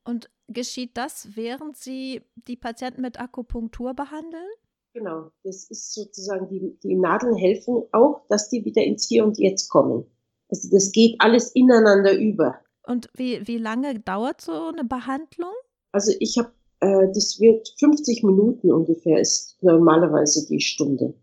Und 0.04 0.28
geschieht 0.48 0.96
das, 0.96 1.28
während 1.34 1.76
Sie 1.76 2.22
die 2.48 2.56
Patienten 2.56 3.02
mit 3.02 3.20
Akupunktur 3.20 3.94
behandeln? 3.94 4.48
Genau, 4.94 5.30
das 5.42 5.64
ist 5.64 5.92
sozusagen, 5.92 6.48
die, 6.48 6.78
die 6.82 6.94
Nadeln 6.94 7.36
helfen 7.36 7.82
auch, 7.92 8.22
dass 8.28 8.48
die 8.48 8.64
wieder 8.64 8.82
ins 8.82 9.06
Hier 9.06 9.24
und 9.24 9.38
Jetzt 9.38 9.68
kommen. 9.68 10.06
Also 10.48 10.70
das 10.70 10.92
geht 10.92 11.16
alles 11.18 11.50
ineinander 11.50 12.16
über. 12.16 12.60
Und 12.86 13.08
wie, 13.14 13.46
wie 13.46 13.58
lange 13.58 13.98
dauert 14.00 14.40
so 14.40 14.68
eine 14.68 14.84
Behandlung? 14.84 15.52
Also 15.92 16.12
ich 16.20 16.38
habe, 16.38 16.50
äh, 16.80 17.08
das 17.14 17.40
wird 17.40 17.74
50 17.78 18.22
Minuten 18.22 18.72
ungefähr, 18.72 19.18
ist 19.20 19.56
normalerweise 19.62 20.46
die 20.46 20.60
Stunde. 20.60 21.14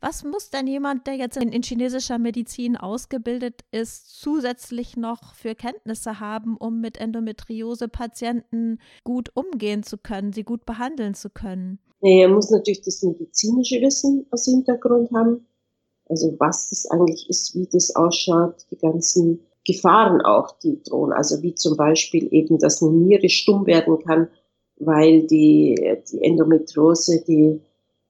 Was 0.00 0.24
muss 0.24 0.50
denn 0.50 0.66
jemand, 0.66 1.06
der 1.06 1.14
jetzt 1.14 1.36
in, 1.36 1.50
in, 1.50 1.62
chinesischer 1.62 2.18
Medizin 2.18 2.76
ausgebildet 2.76 3.62
ist, 3.72 4.20
zusätzlich 4.20 4.96
noch 4.96 5.34
für 5.34 5.54
Kenntnisse 5.54 6.20
haben, 6.20 6.56
um 6.56 6.80
mit 6.80 6.98
Endometriose-Patienten 6.98 8.78
gut 9.04 9.30
umgehen 9.34 9.82
zu 9.82 9.98
können, 9.98 10.32
sie 10.32 10.44
gut 10.44 10.64
behandeln 10.66 11.14
zu 11.14 11.30
können? 11.30 11.78
er 12.02 12.28
muss 12.28 12.50
natürlich 12.50 12.82
das 12.82 13.02
medizinische 13.02 13.80
Wissen 13.80 14.26
aus 14.30 14.44
Hintergrund 14.44 15.10
haben. 15.12 15.46
Also 16.08 16.34
was 16.38 16.70
das 16.70 16.86
eigentlich 16.90 17.30
ist, 17.30 17.54
wie 17.54 17.68
das 17.70 17.94
ausschaut, 17.94 18.66
die 18.70 18.76
ganzen 18.76 19.40
Gefahren 19.64 20.20
auch, 20.20 20.58
die 20.58 20.82
drohen. 20.82 21.12
Also 21.12 21.42
wie 21.42 21.54
zum 21.54 21.76
Beispiel 21.76 22.28
eben, 22.32 22.58
dass 22.58 22.82
eine 22.82 22.92
Niere 22.92 23.28
stumm 23.28 23.66
werden 23.66 23.98
kann, 24.04 24.28
weil 24.76 25.26
die, 25.26 25.98
die 26.10 26.22
Endometriose 26.22 27.22
die, 27.24 27.60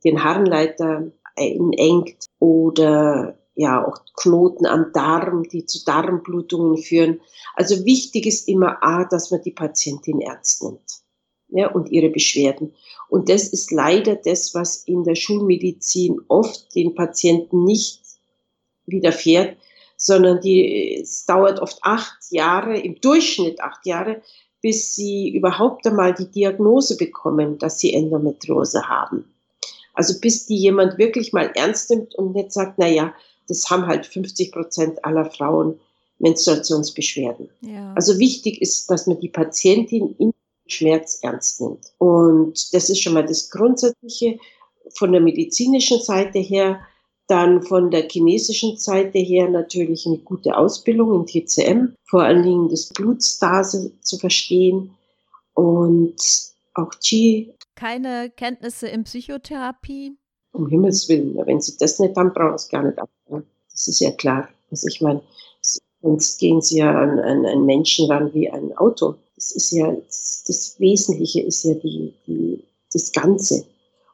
den 0.05 0.25
Harnleiter 0.25 1.11
engt 1.37 2.27
oder 2.39 3.37
ja 3.55 3.87
auch 3.87 3.99
Knoten 4.17 4.67
am 4.67 4.93
Darm, 4.93 5.49
die 5.49 5.67
zu 5.67 5.85
Darmblutungen 5.85 6.79
führen. 6.79 7.21
Also 7.55 7.85
wichtig 7.85 8.27
ist 8.27 8.49
immer 8.49 8.83
A, 8.83 9.05
dass 9.05 9.31
man 9.31 9.43
die 9.43 9.51
Patientin 9.51 10.21
ernst 10.21 10.63
nimmt 10.63 11.03
ja, 11.49 11.71
und 11.71 11.91
ihre 11.91 12.09
Beschwerden. 12.09 12.75
Und 13.09 13.29
das 13.29 13.49
ist 13.49 13.71
leider 13.71 14.17
das, 14.17 14.55
was 14.55 14.85
in 14.85 15.05
der 15.05 15.15
Schulmedizin 15.15 16.21
oft 16.29 16.75
den 16.75 16.95
Patienten 16.95 17.65
nicht 17.65 18.01
widerfährt, 18.87 19.57
sondern 20.03 20.41
die, 20.41 21.01
es 21.01 21.25
dauert 21.27 21.61
oft 21.61 21.79
acht 21.83 22.19
Jahre, 22.31 22.79
im 22.79 23.01
Durchschnitt 23.01 23.61
acht 23.61 23.87
Jahre, 23.87 24.21
bis 24.61 24.95
sie 24.95 25.31
überhaupt 25.31 25.87
einmal 25.87 26.13
die 26.13 26.31
Diagnose 26.31 26.97
bekommen, 26.97 27.59
dass 27.59 27.79
sie 27.79 27.95
Endometriose 27.95 28.89
haben. 28.89 29.33
Also 29.95 30.21
bis 30.21 30.47
die 30.47 30.57
jemand 30.57 30.99
wirklich 30.99 31.33
mal 31.33 31.51
ernst 31.55 31.91
nimmt 31.91 32.15
und 32.17 32.35
nicht 32.35 32.53
sagt, 32.53 32.79
na 32.79 32.89
ja, 32.89 33.15
das 33.49 33.71
haben 33.71 33.87
halt 33.87 34.07
50 34.07 34.53
Prozent 34.53 35.05
aller 35.05 35.25
Frauen 35.31 35.79
Menstruationsbeschwerden. 36.19 37.49
Ja. 37.61 37.93
Also 37.95 38.19
wichtig 38.19 38.61
ist, 38.63 38.91
dass 38.91 39.07
man 39.07 39.21
die 39.21 39.29
Patientin 39.29 40.15
in 40.19 40.33
Schmerz 40.67 41.19
ernst 41.23 41.61
nimmt. 41.61 41.93
Und 41.99 42.73
das 42.73 42.91
ist 42.91 43.01
schon 43.01 43.15
mal 43.15 43.27
das 43.27 43.51
Grundsätzliche 43.51 44.39
von 44.95 45.13
der 45.13 45.21
medizinischen 45.21 46.01
Seite 46.01 46.39
her. 46.39 46.81
Dann 47.29 47.63
von 47.63 47.91
der 47.91 48.09
chinesischen 48.09 48.77
Seite 48.77 49.19
her 49.19 49.49
natürlich 49.49 50.07
eine 50.07 50.19
gute 50.19 50.57
Ausbildung 50.57 51.15
in 51.15 51.27
TCM, 51.27 51.95
vor 52.05 52.23
allen 52.23 52.43
Dingen 52.43 52.69
das 52.69 52.89
Blutstase 52.89 53.93
zu 54.01 54.19
verstehen 54.19 54.91
und 55.55 56.17
auch 56.75 56.91
Qi. 57.03 57.55
Keine 57.75 58.31
Kenntnisse 58.31 58.89
in 58.89 59.05
Psychotherapie? 59.05 60.17
Um 60.53 60.69
Himmels 60.69 61.09
Willen, 61.09 61.35
wenn 61.47 61.61
Sie 61.61 61.77
das 61.79 61.99
nicht 61.99 62.17
haben, 62.17 62.33
brauchen 62.33 62.59
Sie 62.59 62.69
gar 62.69 62.83
nicht 62.83 62.99
ab. 62.99 63.09
Das 63.71 63.89
ist 63.89 64.01
ja 64.01 64.11
klar. 64.11 64.49
Also 64.71 64.89
ich 64.89 65.01
meine, 65.01 65.23
sonst 66.03 66.39
gehen 66.39 66.61
Sie 66.61 66.79
ja 66.79 66.91
an, 66.91 67.19
an 67.19 67.47
einen 67.47 67.65
Menschen 67.65 68.11
ran 68.11 68.35
wie 68.35 68.51
ein 68.51 68.77
Auto 68.77 69.15
das 69.43 69.51
ist 69.53 69.73
ja, 69.73 69.93
das 70.47 70.77
Wesentliche 70.79 71.41
ist 71.41 71.65
ja 71.65 71.75
die, 71.75 72.15
die, 72.27 72.63
das 72.93 73.13
Ganze 73.13 73.65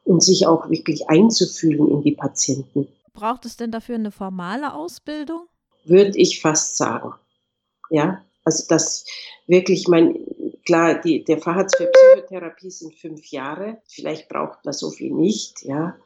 und 0.03 0.23
sich 0.23 0.47
auch 0.47 0.69
wirklich 0.69 1.07
einzufühlen 1.07 1.87
in 1.89 2.01
die 2.01 2.13
Patienten. 2.13 2.87
Braucht 3.19 3.45
es 3.45 3.57
denn 3.57 3.69
dafür 3.69 3.95
eine 3.95 4.11
formale 4.11 4.73
Ausbildung? 4.73 5.47
Würde 5.83 6.17
ich 6.17 6.39
fast 6.39 6.77
sagen. 6.77 7.13
Ja, 7.89 8.23
also 8.45 8.63
das 8.69 9.05
wirklich, 9.45 9.89
mein, 9.89 10.25
klar, 10.65 11.01
die, 11.01 11.25
der 11.25 11.37
Facharzt 11.37 11.75
für 11.75 11.87
Psychotherapie 11.87 12.71
sind 12.71 12.95
fünf 12.95 13.25
Jahre. 13.25 13.81
Vielleicht 13.89 14.29
braucht 14.29 14.63
man 14.63 14.73
so 14.73 14.89
viel 14.89 15.11
nicht, 15.11 15.63
ja. 15.63 15.97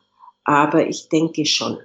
Aber 0.43 0.87
ich 0.87 1.07
denke 1.09 1.45
schon, 1.45 1.77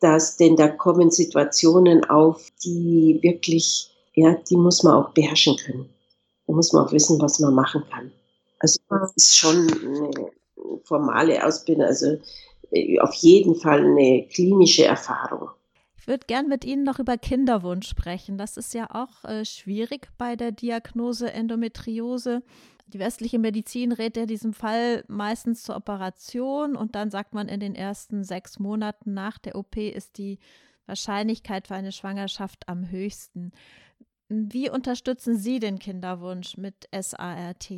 dass, 0.00 0.38
denn 0.38 0.56
da 0.56 0.68
kommen 0.68 1.10
Situationen 1.10 2.04
auf, 2.06 2.50
die 2.64 3.18
wirklich, 3.20 3.90
ja, 4.14 4.36
die 4.48 4.56
muss 4.56 4.82
man 4.82 4.94
auch 4.94 5.10
beherrschen 5.10 5.58
können. 5.58 5.90
Da 6.46 6.54
muss 6.54 6.72
man 6.72 6.86
auch 6.86 6.92
wissen, 6.92 7.20
was 7.20 7.40
man 7.40 7.54
machen 7.54 7.84
kann. 7.90 8.10
Also 8.58 8.80
das 8.88 9.12
ist 9.16 9.36
schon 9.36 9.70
eine 9.70 10.30
formale 10.84 11.44
Ausbildung, 11.44 11.84
also 11.84 12.16
auf 13.00 13.14
jeden 13.14 13.54
Fall 13.54 13.84
eine 13.84 14.26
klinische 14.28 14.84
Erfahrung. 14.84 15.50
Ich 15.96 16.08
würde 16.08 16.26
gern 16.26 16.48
mit 16.48 16.64
Ihnen 16.66 16.84
noch 16.84 16.98
über 16.98 17.16
Kinderwunsch 17.16 17.88
sprechen. 17.88 18.36
Das 18.36 18.58
ist 18.58 18.74
ja 18.74 18.88
auch 18.90 19.24
äh, 19.24 19.44
schwierig 19.46 20.08
bei 20.18 20.36
der 20.36 20.52
Diagnose 20.52 21.32
Endometriose. 21.32 22.42
Die 22.88 22.98
westliche 22.98 23.38
Medizin 23.38 23.90
rät 23.90 24.16
in 24.16 24.26
diesem 24.26 24.52
Fall 24.52 25.04
meistens 25.08 25.62
zur 25.62 25.76
Operation 25.76 26.76
und 26.76 26.94
dann 26.94 27.10
sagt 27.10 27.32
man, 27.32 27.48
in 27.48 27.58
den 27.58 27.74
ersten 27.74 28.22
sechs 28.22 28.58
Monaten 28.58 29.14
nach 29.14 29.38
der 29.38 29.56
OP 29.56 29.76
ist 29.76 30.18
die 30.18 30.38
Wahrscheinlichkeit 30.86 31.68
für 31.68 31.74
eine 31.74 31.92
Schwangerschaft 31.92 32.68
am 32.68 32.90
höchsten. 32.90 33.52
Wie 34.28 34.68
unterstützen 34.68 35.38
Sie 35.38 35.58
den 35.58 35.78
Kinderwunsch 35.78 36.56
mit 36.56 36.88
SART? 36.92 37.70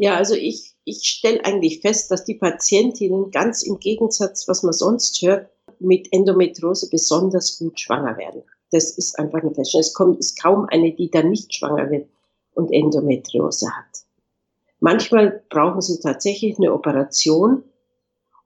Ja, 0.00 0.16
also 0.16 0.34
ich, 0.34 0.74
ich 0.86 1.02
stelle 1.02 1.44
eigentlich 1.44 1.82
fest, 1.82 2.10
dass 2.10 2.24
die 2.24 2.36
Patientinnen 2.36 3.30
ganz 3.30 3.62
im 3.62 3.78
Gegensatz, 3.78 4.48
was 4.48 4.62
man 4.62 4.72
sonst 4.72 5.20
hört, 5.20 5.50
mit 5.78 6.10
Endometriose 6.10 6.88
besonders 6.88 7.58
gut 7.58 7.78
schwanger 7.78 8.16
werden. 8.16 8.42
Das 8.72 8.92
ist 8.96 9.18
einfach 9.18 9.42
eine 9.42 9.54
Feststellung. 9.54 9.82
Es 9.82 9.92
kommt 9.92 10.18
ist 10.18 10.42
kaum 10.42 10.64
eine, 10.70 10.94
die 10.94 11.10
dann 11.10 11.28
nicht 11.28 11.54
schwanger 11.54 11.90
wird 11.90 12.08
und 12.54 12.72
Endometriose 12.72 13.66
hat. 13.76 14.06
Manchmal 14.78 15.42
brauchen 15.50 15.82
sie 15.82 16.00
tatsächlich 16.00 16.56
eine 16.56 16.72
Operation 16.72 17.62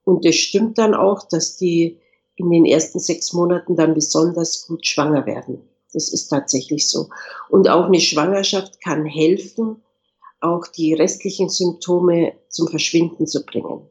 und 0.02 0.26
es 0.26 0.34
stimmt 0.34 0.76
dann 0.78 0.92
auch, 0.92 1.28
dass 1.28 1.56
die 1.56 2.00
in 2.34 2.50
den 2.50 2.64
ersten 2.64 2.98
sechs 2.98 3.32
Monaten 3.32 3.76
dann 3.76 3.94
besonders 3.94 4.66
gut 4.66 4.84
schwanger 4.84 5.24
werden. 5.24 5.60
Das 5.92 6.12
ist 6.12 6.26
tatsächlich 6.26 6.88
so. 6.88 7.10
Und 7.48 7.68
auch 7.68 7.84
eine 7.84 8.00
Schwangerschaft 8.00 8.80
kann 8.80 9.06
helfen, 9.06 9.84
auch 10.44 10.66
die 10.66 10.94
restlichen 10.94 11.48
Symptome 11.48 12.34
zum 12.48 12.68
Verschwinden 12.68 13.26
zu 13.26 13.44
bringen. 13.44 13.88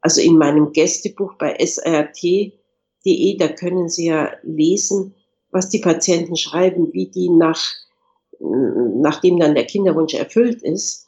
Also 0.00 0.20
in 0.20 0.36
meinem 0.36 0.72
Gästebuch 0.72 1.34
bei 1.34 1.56
srt.de, 1.64 3.36
da 3.38 3.48
können 3.48 3.88
Sie 3.88 4.06
ja 4.06 4.32
lesen, 4.42 5.14
was 5.50 5.68
die 5.68 5.78
Patienten 5.78 6.36
schreiben, 6.36 6.92
wie 6.92 7.10
die 7.10 7.30
nach, 7.30 7.62
nachdem 8.40 9.38
dann 9.38 9.54
der 9.54 9.66
Kinderwunsch 9.66 10.14
erfüllt 10.14 10.62
ist, 10.62 11.06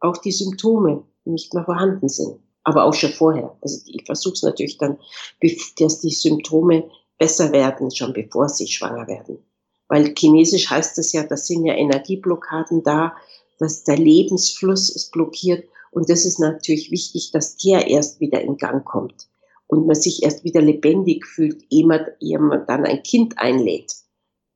auch 0.00 0.16
die 0.18 0.32
Symptome 0.32 1.04
nicht 1.24 1.52
mehr 1.52 1.64
vorhanden 1.64 2.08
sind. 2.08 2.38
Aber 2.62 2.84
auch 2.84 2.94
schon 2.94 3.10
vorher. 3.10 3.56
Also 3.60 3.80
ich 3.86 4.04
versuche 4.06 4.34
es 4.34 4.42
natürlich 4.42 4.78
dann, 4.78 4.98
dass 5.78 6.00
die 6.00 6.10
Symptome 6.10 6.88
besser 7.18 7.52
werden, 7.52 7.90
schon 7.90 8.12
bevor 8.12 8.48
sie 8.48 8.68
schwanger 8.68 9.08
werden. 9.08 9.38
Weil 9.88 10.14
chinesisch 10.14 10.70
heißt 10.70 10.98
es 10.98 11.12
ja, 11.12 11.24
das 11.24 11.46
sind 11.46 11.64
ja 11.64 11.74
Energieblockaden 11.74 12.82
da, 12.82 13.16
dass 13.58 13.84
der 13.84 13.96
Lebensfluss 13.96 14.88
ist 14.90 15.12
blockiert. 15.12 15.68
Und 15.90 16.10
das 16.10 16.24
ist 16.24 16.38
natürlich 16.38 16.90
wichtig, 16.90 17.30
dass 17.32 17.56
der 17.56 17.88
erst 17.88 18.20
wieder 18.20 18.40
in 18.40 18.56
Gang 18.56 18.84
kommt 18.84 19.28
und 19.68 19.86
man 19.86 19.96
sich 19.96 20.22
erst 20.22 20.44
wieder 20.44 20.60
lebendig 20.60 21.26
fühlt, 21.26 21.64
ehe 21.70 21.86
man, 21.86 22.06
ehe 22.20 22.38
man 22.38 22.66
dann 22.66 22.84
ein 22.84 23.02
Kind 23.02 23.38
einlädt, 23.38 23.92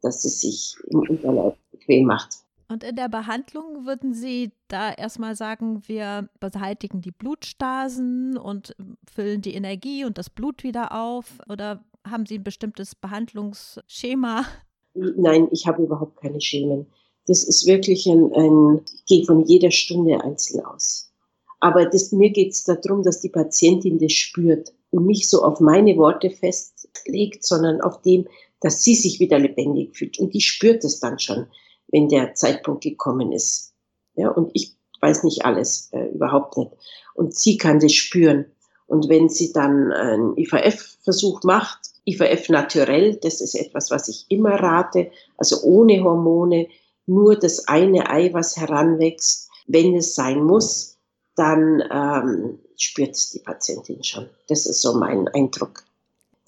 dass 0.01 0.25
es 0.25 0.41
sich 0.41 0.75
im 0.89 1.01
Unterleib 1.01 1.57
bequem 1.71 2.07
macht. 2.07 2.43
Und 2.69 2.85
in 2.85 2.97
der 2.97 3.11
Behandlung 3.11 3.85
würden 3.85 4.15
Sie 4.15 4.53
da 4.69 4.93
erstmal 4.93 5.37
sagen, 5.37 5.83
wir 5.87 6.31
beseitigen 6.41 7.03
die 7.03 7.11
Blutstasen 7.11 8.39
und 8.39 8.75
füllen 9.13 9.43
die 9.43 9.55
Energie 9.55 10.07
und 10.07 10.17
das 10.17 10.31
Blut 10.31 10.63
wieder 10.63 10.93
auf? 10.93 11.39
Oder 11.51 11.85
haben 12.09 12.25
Sie 12.25 12.39
ein 12.39 12.45
bestimmtes 12.45 12.95
Behandlungsschema? 12.95 14.47
Nein, 14.95 15.49
ich 15.51 15.67
habe 15.67 15.83
überhaupt 15.83 16.17
keine 16.23 16.41
Schemen. 16.41 16.87
Das 17.27 17.45
ist 17.45 17.67
wirklich 17.67 18.07
ein, 18.07 18.33
ein 18.35 18.81
ich 18.95 19.05
gehe 19.07 19.25
von 19.25 19.45
jeder 19.45 19.71
Stunde 19.71 20.23
einzeln 20.23 20.65
aus. 20.65 21.13
Aber 21.61 21.87
das, 21.87 22.11
mir 22.11 22.31
geht 22.31 22.53
es 22.53 22.65
darum, 22.65 23.03
dass 23.03 23.21
die 23.21 23.29
Patientin 23.29 23.99
das 23.99 24.13
spürt 24.13 24.73
und 24.91 25.07
nicht 25.07 25.29
so 25.29 25.43
auf 25.43 25.61
meine 25.61 25.97
Worte 25.97 26.31
festlegt, 26.31 27.45
sondern 27.45 27.81
auf 27.81 28.03
dem, 28.03 28.27
dass 28.61 28.83
sie 28.83 28.95
sich 28.95 29.21
wieder 29.21 29.39
lebendig 29.39 29.97
fühlt. 29.97 30.19
Und 30.19 30.35
die 30.35 30.41
spürt 30.41 30.83
es 30.85 30.99
dann 30.99 31.19
schon, 31.19 31.47
wenn 31.89 32.09
der 32.09 32.35
Zeitpunkt 32.35 32.83
gekommen 32.83 33.33
ist. 33.33 33.75
Ja, 34.17 34.31
und 34.31 34.51
ich 34.55 34.77
weiß 35.01 35.25
nicht 35.25 35.45
alles, 35.45 35.91
äh, 35.93 36.07
überhaupt 36.07 36.57
nicht. 36.57 36.71
Und 37.15 37.35
sie 37.35 37.57
kann 37.57 37.81
das 37.81 37.93
spüren. 37.93 38.47
Und 38.87 39.09
wenn 39.09 39.29
sie 39.29 39.53
dann 39.53 39.93
einen 39.93 40.37
IVF-Versuch 40.37 41.43
macht, 41.45 41.79
IVF 42.05 42.49
naturell, 42.49 43.17
das 43.17 43.41
ist 43.41 43.55
etwas, 43.55 43.91
was 43.91 44.09
ich 44.09 44.27
immer 44.29 44.55
rate, 44.55 45.11
also 45.37 45.63
ohne 45.63 46.03
Hormone, 46.03 46.69
nur 47.07 47.37
das 47.37 47.69
eine 47.69 48.11
Ei, 48.11 48.33
was 48.33 48.57
heranwächst, 48.57 49.51
wenn 49.67 49.97
es 49.97 50.15
sein 50.15 50.43
muss, 50.43 50.99
dann 51.37 51.83
ähm, 51.91 52.59
spürt 52.77 53.13
es 53.13 53.31
die 53.31 53.41
Patientin 53.41 54.03
schon. 54.03 54.29
Das 54.49 54.67
ist 54.67 54.83
so 54.83 54.95
mein 54.95 55.29
Eindruck. 55.29 55.85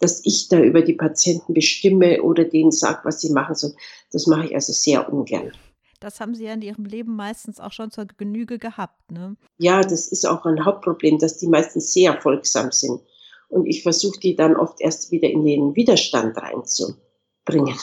Dass 0.01 0.21
ich 0.25 0.49
da 0.49 0.61
über 0.61 0.83
die 0.83 0.95
Patienten 0.95 1.55
bestimme 1.55 2.23
oder 2.23 2.45
denen 2.45 2.73
sage, 2.73 3.01
was 3.05 3.21
sie 3.21 3.33
machen 3.33 3.55
sollen, 3.55 3.77
das 4.13 4.27
mache 4.27 4.47
ich 4.47 4.55
also 4.55 4.73
sehr 4.73 5.11
ungern. 5.13 5.53
Das 6.01 6.21
haben 6.21 6.35
Sie 6.35 6.45
ja 6.45 6.53
in 6.53 6.61
Ihrem 6.61 6.85
Leben 6.85 7.17
meistens 7.17 7.61
auch 7.61 7.73
schon 7.73 7.91
zur 7.91 8.05
Genüge 8.05 8.59
gehabt, 8.59 9.11
ne? 9.11 9.37
Ja, 9.57 9.81
das 9.81 10.09
ist 10.09 10.27
auch 10.27 10.45
ein 10.45 10.63
Hauptproblem, 10.63 11.19
dass 11.19 11.39
die 11.39 11.47
meistens 11.47 11.95
sehr 11.95 12.21
folgsam 12.21 12.73
sind. 12.73 13.01
Und 13.49 13.67
ich 13.67 13.83
versuche 13.83 14.21
die 14.21 14.37
dann 14.37 14.57
oft 14.57 14.81
erst 14.81 15.13
wieder 15.13 15.31
in 15.31 15.45
den 15.45 15.75
Widerstand 15.77 16.37
reinzubringen. 16.37 17.79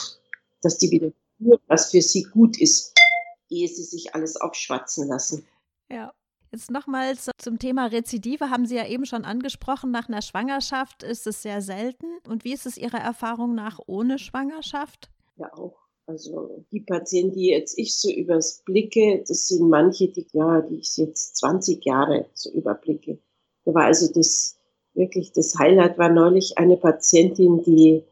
Dass 0.60 0.78
die 0.78 0.92
wieder 0.92 1.10
spüren, 1.42 1.60
was 1.66 1.90
für 1.90 2.00
sie 2.00 2.24
gut 2.24 2.60
ist, 2.60 2.94
ehe 3.48 3.68
sie 3.68 3.82
sich 3.82 4.14
alles 4.14 4.36
aufschwatzen 4.36 5.08
lassen. 5.08 5.46
Ja. 5.90 6.12
Jetzt 6.54 6.70
nochmal 6.70 7.14
zum 7.38 7.58
Thema 7.58 7.86
Rezidive, 7.86 8.50
haben 8.50 8.66
Sie 8.66 8.76
ja 8.76 8.86
eben 8.86 9.06
schon 9.06 9.24
angesprochen. 9.24 9.90
Nach 9.90 10.08
einer 10.08 10.20
Schwangerschaft 10.20 11.02
ist 11.02 11.26
es 11.26 11.40
sehr 11.40 11.62
selten. 11.62 12.04
Und 12.28 12.44
wie 12.44 12.52
ist 12.52 12.66
es 12.66 12.76
Ihrer 12.76 12.98
Erfahrung 12.98 13.54
nach 13.54 13.80
ohne 13.86 14.18
Schwangerschaft? 14.18 15.08
Ja, 15.36 15.50
auch. 15.54 15.78
Also 16.06 16.62
die 16.70 16.80
Patienten, 16.80 17.36
die 17.36 17.46
jetzt 17.46 17.78
ich 17.78 17.96
so 17.96 18.10
übers 18.10 18.62
blicke, 18.66 19.24
das 19.26 19.48
sind 19.48 19.66
manche, 19.66 20.08
die, 20.08 20.26
ja, 20.32 20.60
die 20.60 20.80
ich 20.80 20.94
jetzt 20.98 21.36
20 21.38 21.82
Jahre 21.86 22.26
so 22.34 22.50
überblicke. 22.50 23.18
Da 23.64 23.72
war 23.72 23.84
also 23.84 24.12
das 24.12 24.58
wirklich 24.92 25.32
das 25.32 25.58
Highlight 25.58 25.96
war 25.96 26.10
neulich 26.10 26.58
eine 26.58 26.76
Patientin, 26.76 27.62
die 27.62 28.04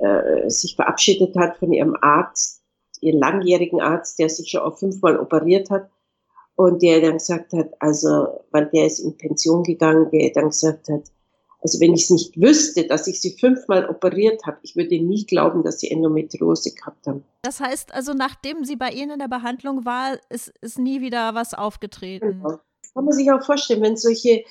äh, 0.00 0.50
sich 0.50 0.76
verabschiedet 0.76 1.36
hat 1.36 1.56
von 1.56 1.72
ihrem 1.72 1.96
Arzt, 2.00 2.59
ihren 3.00 3.20
langjährigen 3.20 3.80
Arzt, 3.80 4.18
der 4.18 4.28
sich 4.28 4.50
schon 4.50 4.62
auch 4.62 4.78
fünfmal 4.78 5.18
operiert 5.18 5.70
hat 5.70 5.90
und 6.56 6.82
der 6.82 7.00
dann 7.00 7.14
gesagt 7.14 7.52
hat, 7.52 7.70
also, 7.78 8.40
weil 8.50 8.66
der 8.66 8.86
ist 8.86 8.98
in 8.98 9.16
Pension 9.16 9.62
gegangen, 9.62 10.10
der 10.10 10.30
dann 10.30 10.48
gesagt 10.48 10.88
hat, 10.88 11.10
also 11.62 11.80
wenn 11.80 11.94
ich 11.94 12.04
es 12.04 12.10
nicht 12.10 12.40
wüsste, 12.40 12.86
dass 12.86 13.06
ich 13.06 13.20
sie 13.20 13.36
fünfmal 13.38 13.88
operiert 13.88 14.46
habe, 14.46 14.58
ich 14.62 14.76
würde 14.76 14.98
nie 14.98 15.26
glauben, 15.26 15.62
dass 15.62 15.80
sie 15.80 15.90
Endometriose 15.90 16.72
gehabt 16.74 17.06
haben. 17.06 17.24
Das 17.42 17.60
heißt 17.60 17.94
also, 17.94 18.14
nachdem 18.14 18.64
sie 18.64 18.76
bei 18.76 18.90
Ihnen 18.90 19.12
in 19.12 19.18
der 19.18 19.28
Behandlung 19.28 19.84
war, 19.84 20.18
ist, 20.30 20.52
ist 20.60 20.78
nie 20.78 21.00
wieder 21.00 21.34
was 21.34 21.54
aufgetreten. 21.54 22.40
Genau. 22.42 22.60
Das 22.82 22.94
kann 22.94 23.04
man 23.04 23.12
sich 23.12 23.30
auch 23.30 23.42
vorstellen, 23.42 23.82
wenn 23.82 23.96
solche, 23.96 24.30
äh, 24.30 24.44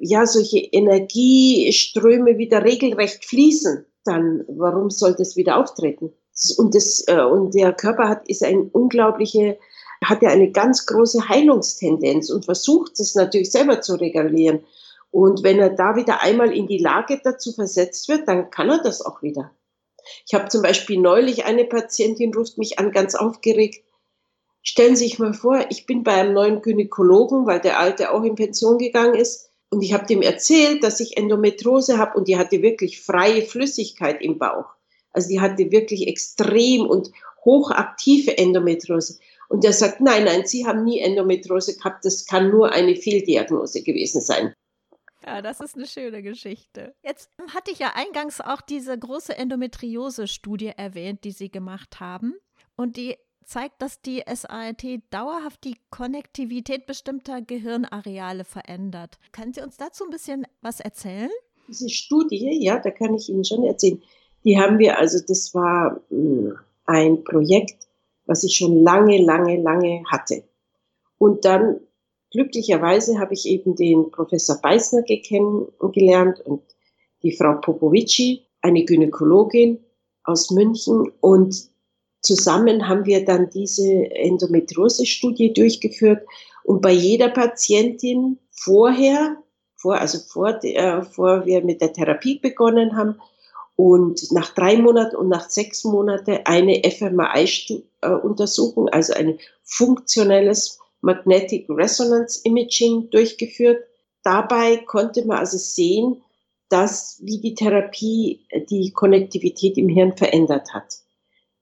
ja, 0.00 0.26
solche 0.26 0.58
Energieströme 0.58 2.38
wieder 2.38 2.62
regelrecht 2.62 3.24
fließen, 3.24 3.84
dann 4.04 4.44
warum 4.48 4.90
soll 4.90 5.14
das 5.14 5.36
wieder 5.36 5.56
auftreten? 5.56 6.12
Und, 6.56 6.74
das, 6.74 7.04
äh, 7.06 7.22
und 7.22 7.54
der 7.54 7.72
Körper 7.72 8.08
hat, 8.08 8.28
ist 8.28 8.42
ein 8.42 8.68
unglaubliche 8.72 9.58
hat 10.08 10.22
er 10.22 10.30
eine 10.30 10.50
ganz 10.50 10.86
große 10.86 11.28
Heilungstendenz 11.28 12.30
und 12.30 12.44
versucht 12.44 13.00
es 13.00 13.14
natürlich 13.14 13.50
selber 13.50 13.80
zu 13.80 13.94
regulieren. 13.94 14.64
Und 15.10 15.42
wenn 15.42 15.60
er 15.60 15.70
da 15.70 15.96
wieder 15.96 16.22
einmal 16.22 16.52
in 16.52 16.66
die 16.66 16.78
Lage 16.78 17.20
dazu 17.22 17.52
versetzt 17.52 18.08
wird, 18.08 18.26
dann 18.28 18.50
kann 18.50 18.68
er 18.68 18.82
das 18.82 19.00
auch 19.00 19.22
wieder. 19.22 19.52
Ich 20.26 20.34
habe 20.34 20.48
zum 20.48 20.62
Beispiel 20.62 20.98
neulich 20.98 21.44
eine 21.44 21.64
Patientin 21.64 22.34
ruft 22.34 22.58
mich 22.58 22.78
an, 22.78 22.92
ganz 22.92 23.14
aufgeregt. 23.14 23.84
Stellen 24.62 24.96
Sie 24.96 25.04
sich 25.04 25.18
mal 25.18 25.34
vor, 25.34 25.66
ich 25.70 25.86
bin 25.86 26.02
bei 26.02 26.14
einem 26.14 26.34
neuen 26.34 26.62
Gynäkologen, 26.62 27.46
weil 27.46 27.60
der 27.60 27.78
alte 27.78 28.12
auch 28.12 28.24
in 28.24 28.34
Pension 28.34 28.78
gegangen 28.78 29.14
ist. 29.14 29.50
Und 29.70 29.82
ich 29.82 29.92
habe 29.92 30.06
dem 30.06 30.22
erzählt, 30.22 30.82
dass 30.82 31.00
ich 31.00 31.16
Endometrose 31.16 31.98
habe 31.98 32.18
und 32.18 32.28
die 32.28 32.38
hatte 32.38 32.62
wirklich 32.62 33.00
freie 33.00 33.42
Flüssigkeit 33.42 34.20
im 34.20 34.38
Bauch. 34.38 34.74
Also 35.14 35.28
die 35.28 35.40
hatte 35.40 35.70
wirklich 35.70 36.06
extrem 36.06 36.86
und 36.86 37.10
hochaktive 37.44 38.36
Endometriose. 38.36 39.18
Und 39.48 39.64
der 39.64 39.72
sagt, 39.72 40.00
nein, 40.00 40.24
nein, 40.24 40.46
Sie 40.46 40.66
haben 40.66 40.84
nie 40.84 41.00
Endometriose 41.00 41.76
gehabt, 41.76 42.04
das 42.04 42.26
kann 42.26 42.50
nur 42.50 42.72
eine 42.72 42.96
Fehldiagnose 42.96 43.82
gewesen 43.82 44.20
sein. 44.20 44.54
Ja, 45.24 45.40
das 45.40 45.60
ist 45.60 45.76
eine 45.76 45.86
schöne 45.86 46.22
Geschichte. 46.22 46.94
Jetzt 47.02 47.30
hatte 47.54 47.70
ich 47.70 47.78
ja 47.78 47.92
eingangs 47.94 48.40
auch 48.40 48.60
diese 48.60 48.98
große 48.98 49.36
Endometriose-Studie 49.36 50.72
erwähnt, 50.76 51.24
die 51.24 51.30
Sie 51.30 51.50
gemacht 51.50 52.00
haben. 52.00 52.34
Und 52.76 52.96
die 52.96 53.16
zeigt, 53.46 53.80
dass 53.80 54.02
die 54.02 54.22
SART 54.26 54.84
dauerhaft 55.10 55.64
die 55.64 55.76
Konnektivität 55.90 56.86
bestimmter 56.86 57.40
Gehirnareale 57.40 58.44
verändert. 58.44 59.18
Können 59.32 59.54
Sie 59.54 59.62
uns 59.62 59.76
dazu 59.76 60.04
ein 60.04 60.10
bisschen 60.10 60.46
was 60.60 60.80
erzählen? 60.80 61.30
Diese 61.68 61.88
Studie, 61.88 62.62
ja, 62.62 62.78
da 62.78 62.90
kann 62.90 63.14
ich 63.14 63.28
Ihnen 63.28 63.44
schon 63.44 63.64
erzählen. 63.64 64.02
Die 64.44 64.58
haben 64.58 64.78
wir, 64.78 64.98
also 64.98 65.18
das 65.26 65.54
war 65.54 66.00
hm, 66.10 66.54
ein 66.86 67.24
Projekt, 67.24 67.86
was 68.26 68.44
ich 68.44 68.56
schon 68.56 68.82
lange, 68.82 69.18
lange, 69.22 69.60
lange 69.60 70.02
hatte. 70.10 70.44
Und 71.18 71.44
dann 71.44 71.80
glücklicherweise 72.30 73.18
habe 73.18 73.34
ich 73.34 73.46
eben 73.46 73.76
den 73.76 74.10
Professor 74.10 74.60
Beißner 74.60 75.02
kennengelernt 75.02 76.40
und 76.44 76.62
die 77.22 77.32
Frau 77.32 77.54
Popovici, 77.54 78.42
eine 78.60 78.84
Gynäkologin 78.84 79.78
aus 80.24 80.50
München. 80.50 81.12
Und 81.20 81.70
zusammen 82.20 82.88
haben 82.88 83.06
wir 83.06 83.24
dann 83.24 83.50
diese 83.50 84.10
Endometriose-Studie 84.10 85.52
durchgeführt. 85.52 86.26
Und 86.64 86.82
bei 86.82 86.92
jeder 86.92 87.28
Patientin 87.28 88.38
vorher, 88.50 89.36
vor, 89.76 89.96
also 89.96 90.18
vor, 90.18 90.54
der, 90.54 91.02
vor 91.04 91.46
wir 91.46 91.62
mit 91.62 91.80
der 91.80 91.92
Therapie 91.92 92.38
begonnen 92.38 92.96
haben, 92.96 93.16
und 93.76 94.30
nach 94.32 94.54
drei 94.54 94.76
Monaten 94.76 95.16
und 95.16 95.28
nach 95.28 95.50
sechs 95.50 95.84
Monaten 95.84 96.38
eine 96.44 96.82
fMRI-Untersuchung, 96.84 98.88
also 98.88 99.12
ein 99.14 99.38
funktionelles 99.64 100.78
Magnetic 101.00 101.66
Resonance 101.68 102.40
Imaging 102.44 103.10
durchgeführt. 103.10 103.82
Dabei 104.22 104.76
konnte 104.78 105.24
man 105.26 105.38
also 105.38 105.58
sehen, 105.58 106.22
dass 106.68 107.18
wie 107.20 107.40
die 107.40 107.54
Therapie 107.54 108.46
die 108.70 108.92
Konnektivität 108.92 109.76
im 109.76 109.88
Hirn 109.88 110.16
verändert 110.16 110.72
hat. 110.72 111.04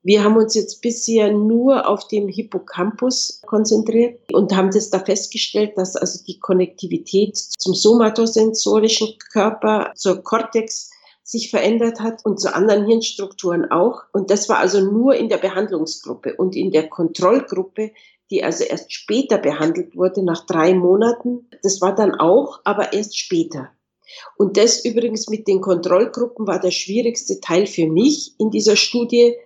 Wir 0.05 0.25
haben 0.25 0.37
uns 0.37 0.55
jetzt 0.55 0.81
bisher 0.81 1.33
nur 1.33 1.89
auf 1.89 2.09
dem 2.09 2.29
Hippocampus 2.29 3.41
konzentriert 3.47 4.21
und 4.33 4.55
haben 4.55 4.73
das 4.73 4.91
da 4.91 4.99
festgestellt, 4.99 5.73
dass 5.77 5.95
also 5.95 6.25
die 6.25 6.41
Konnektivität 6.41 7.37
zum 7.37 7.75
somatosensorischen 7.75 9.17
Körper, 9.33 9.93
zur 9.95 10.23
Cortex 10.23 10.91
sich 11.23 11.51
verändert 11.51 12.01
hat 12.01 12.25
und 12.25 12.41
zu 12.41 12.55
anderen 12.55 12.87
Hirnstrukturen 12.87 13.71
auch. 13.71 14.03
Und 14.13 14.31
das 14.31 14.49
war 14.49 14.59
also 14.59 14.81
nur 14.81 15.15
in 15.15 15.29
der 15.29 15.39
Behandlungsgruppe 15.39 16.35
und 16.37 16.57
in 16.57 16.71
der 16.71 16.89
Kontrollgruppe, 16.89 17.93
die 18.31 18.43
also 18.43 18.65
erst 18.65 18.93
später 18.93 19.39
behandelt 19.39 19.97
wurde, 19.97 20.25
nach 20.25 20.47
drei 20.47 20.75
Monaten. 20.75 21.49
Das 21.63 21.81
war 21.81 21.95
dann 21.95 22.15
auch, 22.15 22.61
aber 22.65 22.93
erst 22.93 23.19
später. 23.19 23.71
Und 24.37 24.57
das 24.57 24.85
übrigens 24.85 25.29
mit 25.29 25.49
den 25.49 25.61
Kontrollgruppen 25.61 26.47
war 26.47 26.61
der 26.61 26.71
schwierigste 26.71 27.41
Teil 27.41 27.67
für 27.67 27.87
mich 27.87 28.35
in 28.39 28.51
dieser 28.51 28.77
Studie, 28.77 29.37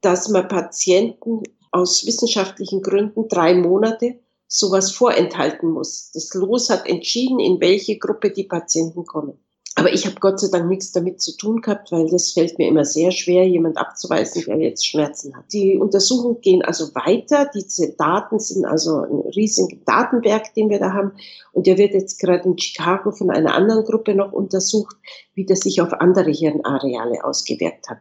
dass 0.00 0.28
man 0.28 0.48
Patienten 0.48 1.42
aus 1.70 2.06
wissenschaftlichen 2.06 2.82
Gründen 2.82 3.28
drei 3.28 3.54
Monate 3.54 4.18
sowas 4.46 4.92
vorenthalten 4.92 5.70
muss. 5.70 6.10
Das 6.12 6.32
Los 6.34 6.70
hat 6.70 6.86
entschieden, 6.86 7.38
in 7.38 7.60
welche 7.60 7.98
Gruppe 7.98 8.30
die 8.30 8.44
Patienten 8.44 9.04
kommen. 9.04 9.38
Aber 9.78 9.92
ich 9.92 10.06
habe 10.06 10.16
Gott 10.18 10.40
sei 10.40 10.48
Dank 10.50 10.68
nichts 10.68 10.90
damit 10.90 11.20
zu 11.20 11.36
tun 11.36 11.60
gehabt, 11.60 11.92
weil 11.92 12.10
das 12.10 12.32
fällt 12.32 12.58
mir 12.58 12.66
immer 12.66 12.84
sehr 12.84 13.12
schwer, 13.12 13.46
jemand 13.46 13.78
abzuweisen, 13.78 14.42
der 14.44 14.58
jetzt 14.58 14.84
Schmerzen 14.84 15.36
hat. 15.36 15.44
Die 15.52 15.78
Untersuchungen 15.78 16.40
gehen 16.40 16.62
also 16.62 16.92
weiter. 16.96 17.48
Diese 17.54 17.92
Daten 17.92 18.40
sind 18.40 18.64
also 18.64 19.02
ein 19.02 19.20
riesiger 19.36 19.76
Datenberg, 19.86 20.52
den 20.54 20.68
wir 20.68 20.80
da 20.80 20.94
haben. 20.94 21.12
Und 21.52 21.68
der 21.68 21.78
wird 21.78 21.94
jetzt 21.94 22.18
gerade 22.18 22.48
in 22.48 22.58
Chicago 22.58 23.12
von 23.12 23.30
einer 23.30 23.54
anderen 23.54 23.84
Gruppe 23.84 24.16
noch 24.16 24.32
untersucht, 24.32 24.96
wie 25.34 25.46
das 25.46 25.60
sich 25.60 25.80
auf 25.80 25.92
andere 25.92 26.32
Hirnareale 26.32 27.22
ausgewirkt 27.22 27.88
hat. 27.88 27.98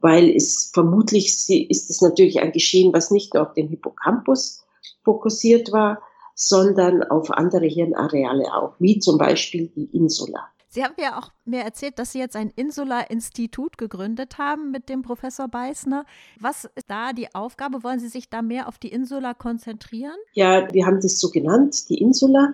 weil 0.00 0.30
es 0.30 0.70
vermutlich 0.72 1.26
ist 1.48 1.90
es 1.90 2.00
natürlich 2.00 2.40
ein 2.40 2.52
Geschehen, 2.52 2.92
was 2.92 3.10
nicht 3.10 3.34
nur 3.34 3.42
auf 3.42 3.54
den 3.54 3.66
Hippocampus 3.66 4.64
fokussiert 5.02 5.72
war, 5.72 6.00
sondern 6.36 7.02
auf 7.02 7.32
andere 7.32 7.66
Hirnareale 7.66 8.54
auch, 8.54 8.74
wie 8.78 9.00
zum 9.00 9.18
Beispiel 9.18 9.68
die 9.74 9.88
Insula. 9.96 10.46
Sie 10.76 10.84
haben 10.84 10.96
ja 11.00 11.18
auch 11.18 11.30
mir 11.46 11.62
erzählt, 11.62 11.98
dass 11.98 12.12
Sie 12.12 12.18
jetzt 12.18 12.36
ein 12.36 12.52
Insula-Institut 12.54 13.78
gegründet 13.78 14.36
haben 14.36 14.70
mit 14.72 14.90
dem 14.90 15.00
Professor 15.00 15.48
Beißner. 15.48 16.04
Was 16.38 16.66
ist 16.66 16.90
da 16.90 17.14
die 17.14 17.34
Aufgabe? 17.34 17.82
Wollen 17.82 17.98
Sie 17.98 18.08
sich 18.08 18.28
da 18.28 18.42
mehr 18.42 18.68
auf 18.68 18.76
die 18.76 18.92
Insula 18.92 19.32
konzentrieren? 19.32 20.18
Ja, 20.34 20.70
wir 20.74 20.84
haben 20.84 21.00
das 21.00 21.18
so 21.18 21.30
genannt, 21.30 21.88
die 21.88 21.96
Insula. 21.96 22.52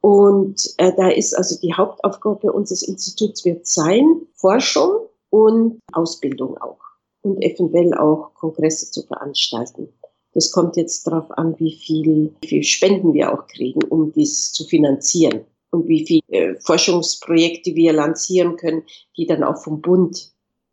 Und 0.00 0.74
äh, 0.76 0.92
da 0.96 1.08
ist 1.08 1.36
also 1.36 1.58
die 1.60 1.74
Hauptaufgabe 1.74 2.52
unseres 2.52 2.84
Instituts 2.84 3.44
wird 3.44 3.66
sein, 3.66 4.04
Forschung 4.34 5.00
und 5.30 5.80
Ausbildung 5.92 6.58
auch. 6.58 6.78
Und 7.22 7.42
eventuell 7.42 7.94
auch 7.94 8.32
Kongresse 8.34 8.92
zu 8.92 9.02
veranstalten. 9.02 9.88
Das 10.34 10.52
kommt 10.52 10.76
jetzt 10.76 11.04
darauf 11.08 11.32
an, 11.32 11.58
wie 11.58 11.74
viel, 11.74 12.32
wie 12.42 12.46
viel 12.46 12.62
Spenden 12.62 13.12
wir 13.12 13.34
auch 13.34 13.48
kriegen, 13.48 13.82
um 13.88 14.12
dies 14.12 14.52
zu 14.52 14.62
finanzieren 14.62 15.46
und 15.76 15.88
wie 15.88 16.06
viele 16.06 16.22
äh, 16.28 16.54
Forschungsprojekte 16.60 17.74
wir 17.74 17.92
lancieren 17.92 18.56
können, 18.56 18.84
die 19.16 19.26
dann 19.26 19.42
auch 19.44 19.62
vom 19.62 19.80
Bund 19.80 20.32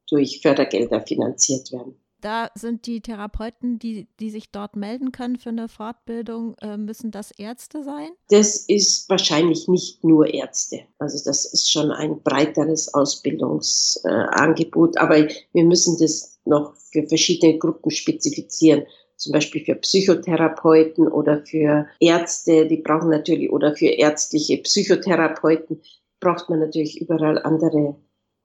durch 0.09 0.41
Fördergelder 0.41 1.01
finanziert 1.01 1.71
werden. 1.71 1.95
Da 2.21 2.49
sind 2.55 2.87
die 2.87 3.01
Therapeuten, 3.01 3.77
die, 3.79 4.07
die 4.21 4.29
sich 4.29 4.49
dort 4.49 4.77
melden 4.77 5.11
können 5.11 5.37
für 5.37 5.49
eine 5.49 5.67
Fortbildung, 5.67 6.55
äh, 6.61 6.77
müssen 6.77 7.11
das 7.11 7.31
Ärzte 7.31 7.83
sein? 7.83 8.11
Das 8.29 8.55
ist 8.55 9.09
wahrscheinlich 9.09 9.67
nicht 9.67 10.05
nur 10.05 10.33
Ärzte. 10.33 10.83
Also 10.99 11.21
das 11.25 11.43
ist 11.43 11.69
schon 11.69 11.91
ein 11.91 12.23
breiteres 12.23 12.93
Ausbildungsangebot, 12.93 14.97
aber 14.97 15.27
wir 15.51 15.65
müssen 15.65 15.97
das 15.99 16.39
noch 16.45 16.77
für 16.77 17.05
verschiedene 17.07 17.57
Gruppen 17.57 17.91
spezifizieren 17.91 18.85
zum 19.15 19.33
Beispiel 19.33 19.63
für 19.63 19.75
Psychotherapeuten 19.75 21.07
oder 21.07 21.45
für 21.45 21.87
Ärzte, 21.99 22.67
die 22.67 22.77
brauchen 22.77 23.09
natürlich, 23.09 23.51
oder 23.51 23.75
für 23.75 23.87
ärztliche 23.87 24.57
Psychotherapeuten 24.57 25.81
braucht 26.19 26.49
man 26.49 26.59
natürlich 26.59 27.01
überall 27.01 27.41
andere 27.43 27.95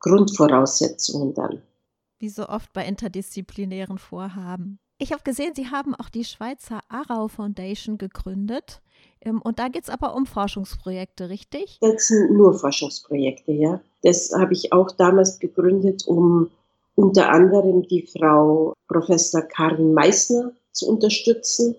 Grundvoraussetzungen 0.01 1.35
dann. 1.35 1.63
Wie 2.19 2.29
so 2.29 2.49
oft 2.49 2.73
bei 2.73 2.85
interdisziplinären 2.85 3.99
Vorhaben. 3.99 4.79
Ich 5.01 5.13
habe 5.13 5.23
gesehen, 5.23 5.53
Sie 5.55 5.69
haben 5.69 5.95
auch 5.95 6.09
die 6.09 6.25
Schweizer 6.25 6.81
Arau 6.89 7.29
Foundation 7.29 7.99
gegründet. 7.99 8.83
Ähm, 9.21 9.41
und 9.41 9.61
da 9.61 9.69
geht 9.69 9.85
es 9.85 9.91
aber 9.91 10.15
um 10.17 10.27
Forschungsprojekte, 10.27 11.29
richtig? 11.29 11.79
Das 11.81 12.09
sind 12.09 12.33
nur 12.33 12.59
Forschungsprojekte, 12.59 13.53
ja. 13.53 13.81
Das 14.03 14.33
habe 14.37 14.55
ich 14.55 14.73
auch 14.73 14.91
damals 14.91 15.39
gegründet, 15.39 16.05
um 16.07 16.51
unter 16.99 17.29
anderem 17.31 17.87
die 17.87 18.03
Frau 18.03 18.75
Professor 18.89 19.43
Karin 19.43 19.95
Meissner 19.95 20.51
zu 20.73 20.89
unterstützen. 20.89 21.77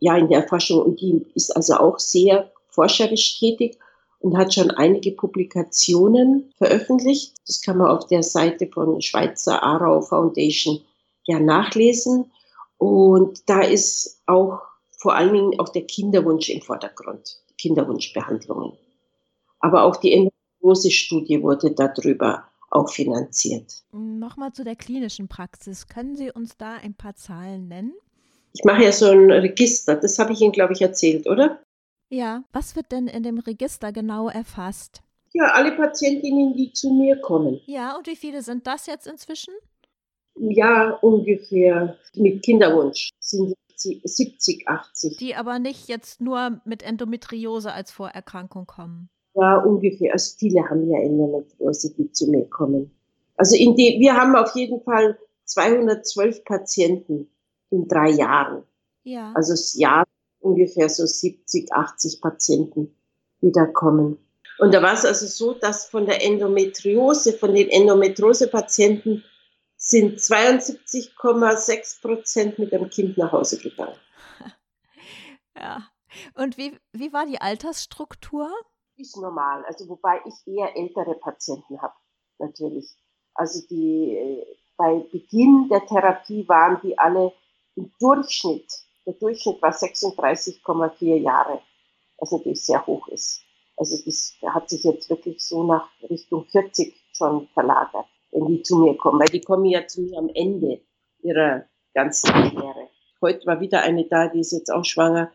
Ja, 0.00 0.16
in 0.16 0.28
der 0.28 0.48
Forschung. 0.48 0.80
Und 0.80 1.02
die 1.02 1.26
ist 1.34 1.54
also 1.54 1.74
auch 1.74 1.98
sehr 1.98 2.50
forscherisch 2.70 3.38
tätig 3.38 3.78
und 4.20 4.38
hat 4.38 4.54
schon 4.54 4.70
einige 4.70 5.12
Publikationen 5.12 6.50
veröffentlicht. 6.56 7.34
Das 7.46 7.60
kann 7.60 7.76
man 7.76 7.90
auf 7.90 8.06
der 8.06 8.22
Seite 8.22 8.66
von 8.66 9.02
Schweizer 9.02 9.62
Arau 9.62 10.00
Foundation 10.00 10.80
ja 11.24 11.38
nachlesen. 11.38 12.32
Und 12.78 13.42
da 13.46 13.60
ist 13.60 14.22
auch 14.24 14.62
vor 14.96 15.14
allen 15.14 15.34
Dingen 15.34 15.60
auch 15.60 15.68
der 15.68 15.82
Kinderwunsch 15.82 16.48
im 16.48 16.62
Vordergrund, 16.62 17.38
Kinderwunschbehandlungen. 17.58 18.72
Aber 19.60 19.82
auch 19.82 19.96
die 19.96 20.14
Endometriose-Studie 20.14 21.42
wurde 21.42 21.72
darüber 21.72 22.44
auch 22.70 22.90
finanziert. 22.90 23.82
Nochmal 23.92 24.52
zu 24.52 24.64
der 24.64 24.76
klinischen 24.76 25.28
Praxis. 25.28 25.86
Können 25.86 26.16
Sie 26.16 26.30
uns 26.30 26.56
da 26.56 26.74
ein 26.74 26.94
paar 26.94 27.14
Zahlen 27.14 27.68
nennen? 27.68 27.92
Ich 28.52 28.64
mache 28.64 28.84
ja 28.84 28.92
so 28.92 29.10
ein 29.10 29.30
Register, 29.30 29.96
das 29.96 30.18
habe 30.18 30.32
ich 30.32 30.40
Ihnen, 30.40 30.52
glaube 30.52 30.72
ich, 30.72 30.82
erzählt, 30.82 31.26
oder? 31.26 31.60
Ja, 32.08 32.44
was 32.52 32.76
wird 32.76 32.92
denn 32.92 33.08
in 33.08 33.22
dem 33.22 33.38
Register 33.38 33.92
genau 33.92 34.28
erfasst? 34.28 35.02
Ja, 35.32 35.52
alle 35.54 35.72
Patientinnen, 35.72 36.54
die 36.54 36.72
zu 36.72 36.92
mir 36.92 37.16
kommen. 37.20 37.60
Ja, 37.66 37.96
und 37.96 38.06
wie 38.06 38.14
viele 38.14 38.42
sind 38.42 38.66
das 38.68 38.86
jetzt 38.86 39.08
inzwischen? 39.08 39.52
Ja, 40.36 40.90
ungefähr 41.02 41.98
mit 42.14 42.44
Kinderwunsch 42.44 43.10
sind 43.18 43.54
70, 43.76 44.68
80. 44.68 45.16
Die 45.16 45.34
aber 45.34 45.58
nicht 45.58 45.88
jetzt 45.88 46.20
nur 46.20 46.60
mit 46.64 46.82
Endometriose 46.82 47.72
als 47.72 47.90
Vorerkrankung 47.90 48.66
kommen. 48.66 49.10
Ja, 49.34 49.58
ungefähr. 49.58 50.12
Also 50.12 50.36
viele 50.38 50.68
haben 50.68 50.88
ja 50.88 50.98
Endometriose, 51.00 51.94
die 51.94 52.10
zu 52.12 52.30
mir 52.30 52.48
kommen. 52.48 52.90
Also 53.36 53.56
in 53.56 53.74
die, 53.74 53.98
wir 53.98 54.14
haben 54.14 54.36
auf 54.36 54.54
jeden 54.54 54.80
Fall 54.82 55.18
212 55.44 56.44
Patienten 56.44 57.28
in 57.70 57.88
drei 57.88 58.10
Jahren. 58.10 58.62
Ja. 59.02 59.32
Also 59.34 59.52
das 59.52 59.74
Jahr 59.74 60.04
ungefähr 60.40 60.88
so 60.88 61.04
70, 61.04 61.72
80 61.72 62.20
Patienten, 62.20 62.94
die 63.42 63.50
da 63.50 63.66
kommen. 63.66 64.18
Und 64.58 64.72
da 64.72 64.82
war 64.82 64.92
es 64.92 65.04
also 65.04 65.26
so, 65.26 65.54
dass 65.54 65.86
von 65.86 66.06
der 66.06 66.24
Endometriose, 66.24 67.32
von 67.32 67.54
den 67.54 67.68
Endometriose-Patienten 67.68 69.24
sind 69.76 70.18
72,6 70.18 72.00
Prozent 72.00 72.58
mit 72.58 72.72
einem 72.72 72.88
Kind 72.88 73.18
nach 73.18 73.32
Hause 73.32 73.58
gegangen. 73.58 73.96
Ja. 75.56 75.88
Und 76.34 76.58
wie, 76.58 76.76
wie 76.92 77.12
war 77.12 77.26
die 77.26 77.40
Altersstruktur? 77.40 78.50
Ist 78.96 79.16
normal. 79.16 79.64
Also 79.66 79.88
wobei 79.88 80.20
ich 80.24 80.34
eher 80.46 80.76
ältere 80.76 81.14
Patienten 81.14 81.80
habe, 81.80 81.94
natürlich. 82.38 82.94
Also 83.34 83.66
die 83.68 84.16
äh, 84.16 84.46
bei 84.76 85.04
Beginn 85.12 85.68
der 85.68 85.84
Therapie 85.86 86.48
waren 86.48 86.80
die 86.82 86.98
alle 86.98 87.32
im 87.76 87.92
Durchschnitt, 87.98 88.70
der 89.06 89.14
Durchschnitt 89.14 89.60
war 89.60 89.72
36,4 89.72 91.16
Jahre, 91.16 91.60
was 92.18 92.32
natürlich 92.32 92.64
sehr 92.64 92.84
hoch 92.86 93.06
ist. 93.08 93.42
Also 93.76 93.96
das 94.04 94.36
hat 94.46 94.68
sich 94.68 94.84
jetzt 94.84 95.10
wirklich 95.10 95.44
so 95.44 95.64
nach 95.64 95.88
Richtung 96.08 96.46
40 96.46 96.94
schon 97.12 97.48
verlagert, 97.48 98.06
wenn 98.30 98.46
die 98.46 98.62
zu 98.62 98.78
mir 98.78 98.96
kommen, 98.96 99.20
weil 99.20 99.28
die 99.28 99.40
kommen 99.40 99.64
ja 99.66 99.86
zu 99.86 100.02
mir 100.02 100.18
am 100.18 100.30
Ende 100.32 100.80
ihrer 101.22 101.64
ganzen 101.92 102.30
Karriere. 102.30 102.88
Heute 103.20 103.46
war 103.46 103.60
wieder 103.60 103.82
eine 103.82 104.04
da, 104.04 104.28
die 104.28 104.40
ist 104.40 104.52
jetzt 104.52 104.70
auch 104.70 104.84
schwanger. 104.84 105.32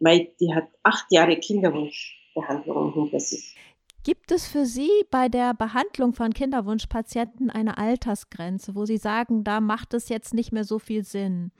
Die 0.00 0.54
hat 0.54 0.68
acht 0.82 1.06
Jahre 1.10 1.36
Kinderwunsch 1.36 2.21
Behandlungen 2.34 2.92
hinter 2.92 3.20
sich. 3.20 3.56
Gibt 4.04 4.32
es 4.32 4.48
für 4.48 4.66
Sie 4.66 4.90
bei 5.10 5.28
der 5.28 5.54
Behandlung 5.54 6.12
von 6.12 6.34
Kinderwunschpatienten 6.34 7.50
eine 7.50 7.78
Altersgrenze, 7.78 8.74
wo 8.74 8.84
Sie 8.84 8.96
sagen, 8.96 9.44
da 9.44 9.60
macht 9.60 9.94
es 9.94 10.08
jetzt 10.08 10.34
nicht 10.34 10.52
mehr 10.52 10.64
so 10.64 10.80
viel 10.80 11.04
Sinn? 11.04 11.52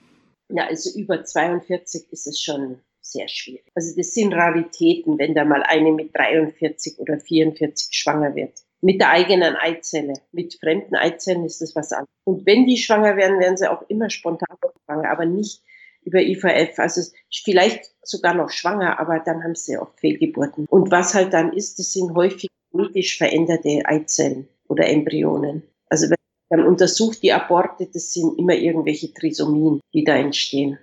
Ja, 0.48 0.66
also 0.66 0.98
über 0.98 1.24
42 1.24 2.10
ist 2.10 2.26
es 2.26 2.40
schon 2.40 2.80
sehr 3.00 3.28
schwierig. 3.28 3.70
Also 3.74 3.94
das 3.96 4.12
sind 4.14 4.32
Raritäten, 4.32 5.18
wenn 5.18 5.34
da 5.34 5.44
mal 5.44 5.62
eine 5.62 5.92
mit 5.92 6.16
43 6.16 6.98
oder 6.98 7.18
44 7.18 7.94
schwanger 7.96 8.34
wird. 8.34 8.58
Mit 8.80 9.00
der 9.00 9.10
eigenen 9.10 9.54
Eizelle. 9.54 10.14
Mit 10.32 10.54
fremden 10.54 10.96
Eizellen 10.96 11.44
ist 11.44 11.60
das 11.60 11.76
was 11.76 11.92
anderes. 11.92 12.10
Und 12.24 12.44
wenn 12.44 12.66
die 12.66 12.76
schwanger 12.76 13.16
werden, 13.16 13.38
werden 13.38 13.56
sie 13.56 13.70
auch 13.70 13.82
immer 13.88 14.10
spontan 14.10 14.56
schwanger, 14.84 15.10
aber 15.10 15.26
nicht 15.26 15.62
über 16.04 16.20
IVF, 16.20 16.78
also 16.78 17.00
vielleicht 17.44 17.92
sogar 18.02 18.34
noch 18.34 18.50
schwanger, 18.50 18.98
aber 18.98 19.20
dann 19.20 19.42
haben 19.42 19.54
sie 19.54 19.78
oft 19.78 19.98
Fehlgeburten. 20.00 20.66
Und 20.68 20.90
was 20.90 21.14
halt 21.14 21.32
dann 21.32 21.52
ist, 21.52 21.78
das 21.78 21.92
sind 21.92 22.14
häufig 22.14 22.48
genetisch 22.72 23.18
veränderte 23.18 23.82
Eizellen 23.84 24.48
oder 24.68 24.86
Embryonen. 24.88 25.62
Also 25.88 26.08
wenn 26.10 26.60
man 26.60 26.66
untersucht 26.66 27.22
die 27.22 27.32
Aborte, 27.32 27.88
das 27.92 28.12
sind 28.12 28.38
immer 28.38 28.54
irgendwelche 28.54 29.12
Trisomien, 29.12 29.80
die 29.92 30.04
da 30.04 30.16
entstehen. 30.16 30.78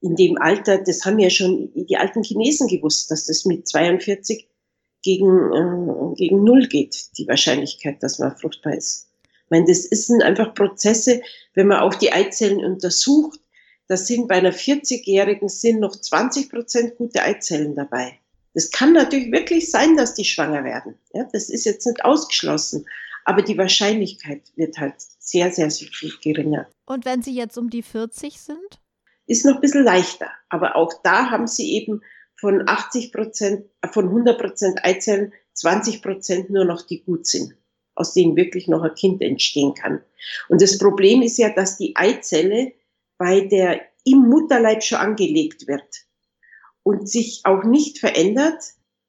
In 0.00 0.16
dem 0.16 0.36
Alter, 0.38 0.78
das 0.78 1.04
haben 1.04 1.18
ja 1.18 1.30
schon 1.30 1.70
die 1.74 1.96
alten 1.96 2.24
Chinesen 2.24 2.66
gewusst, 2.66 3.10
dass 3.10 3.26
das 3.26 3.44
mit 3.44 3.68
42 3.68 4.48
gegen, 5.02 5.52
äh, 5.52 6.14
gegen 6.16 6.44
Null 6.44 6.66
geht, 6.66 7.16
die 7.18 7.28
Wahrscheinlichkeit, 7.28 8.02
dass 8.02 8.18
man 8.18 8.36
fruchtbar 8.36 8.74
ist. 8.74 9.08
Ich 9.24 9.50
meine, 9.50 9.66
das 9.66 9.82
sind 9.82 10.22
einfach 10.22 10.54
Prozesse, 10.54 11.22
wenn 11.54 11.68
man 11.68 11.80
auch 11.80 11.94
die 11.94 12.12
Eizellen 12.12 12.64
untersucht, 12.64 13.38
das 13.88 14.06
sind 14.06 14.28
bei 14.28 14.36
einer 14.36 14.52
40-Jährigen 14.52 15.48
sind 15.48 15.80
noch 15.80 15.94
20 15.94 16.50
Prozent 16.50 16.96
gute 16.96 17.22
Eizellen 17.22 17.74
dabei. 17.74 18.18
Das 18.54 18.70
kann 18.70 18.92
natürlich 18.92 19.32
wirklich 19.32 19.70
sein, 19.70 19.96
dass 19.96 20.14
die 20.14 20.24
schwanger 20.24 20.64
werden. 20.64 20.98
Ja, 21.12 21.26
das 21.32 21.48
ist 21.48 21.64
jetzt 21.64 21.86
nicht 21.86 22.04
ausgeschlossen. 22.04 22.86
Aber 23.24 23.42
die 23.42 23.56
Wahrscheinlichkeit 23.56 24.42
wird 24.56 24.78
halt 24.78 24.94
sehr, 24.98 25.50
sehr, 25.52 25.70
sehr 25.70 25.88
viel 25.88 26.12
geringer. 26.22 26.68
Und 26.86 27.04
wenn 27.04 27.22
Sie 27.22 27.34
jetzt 27.34 27.56
um 27.56 27.70
die 27.70 27.82
40 27.82 28.40
sind? 28.40 28.80
Ist 29.26 29.46
noch 29.46 29.56
ein 29.56 29.60
bisschen 29.60 29.84
leichter. 29.84 30.28
Aber 30.48 30.76
auch 30.76 30.92
da 31.04 31.30
haben 31.30 31.46
Sie 31.46 31.72
eben 31.74 32.02
von 32.34 32.68
80 32.68 33.12
Prozent, 33.12 33.64
von 33.92 34.08
100 34.08 34.38
Prozent 34.38 34.84
Eizellen 34.84 35.32
20 35.54 36.02
Prozent 36.02 36.50
nur 36.50 36.64
noch, 36.64 36.82
die 36.82 37.04
gut 37.04 37.26
sind, 37.26 37.54
aus 37.94 38.14
denen 38.14 38.36
wirklich 38.36 38.66
noch 38.66 38.82
ein 38.82 38.94
Kind 38.94 39.22
entstehen 39.22 39.74
kann. 39.74 40.02
Und 40.48 40.60
das 40.60 40.78
Problem 40.78 41.22
ist 41.22 41.38
ja, 41.38 41.50
dass 41.50 41.78
die 41.78 41.94
Eizelle 41.94 42.72
bei 43.22 43.42
der 43.42 43.80
im 44.04 44.28
Mutterleib 44.28 44.82
schon 44.82 44.98
angelegt 44.98 45.68
wird 45.68 46.06
und 46.82 47.08
sich 47.08 47.42
auch 47.44 47.62
nicht 47.62 48.00
verändert 48.00 48.60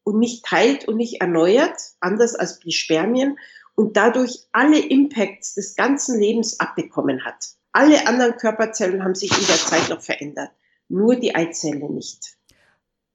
und 0.03 0.19
nicht 0.19 0.45
teilt 0.45 0.87
und 0.87 0.97
nicht 0.97 1.19
erneuert, 1.19 1.79
anders 1.99 2.35
als 2.35 2.59
die 2.59 2.71
Spermien. 2.71 3.37
und 3.75 3.97
dadurch 3.97 4.45
alle 4.51 4.77
Impacts 4.77 5.55
des 5.55 5.75
ganzen 5.75 6.19
Lebens 6.19 6.59
abbekommen 6.59 7.25
hat. 7.25 7.43
Alle 7.71 8.05
anderen 8.05 8.37
Körperzellen 8.37 9.03
haben 9.03 9.15
sich 9.15 9.31
in 9.31 9.47
der 9.47 9.55
Zeit 9.55 9.89
noch 9.89 9.99
verändert, 9.99 10.51
nur 10.89 11.15
die 11.15 11.33
Eizelle 11.33 11.91
nicht. 11.91 12.37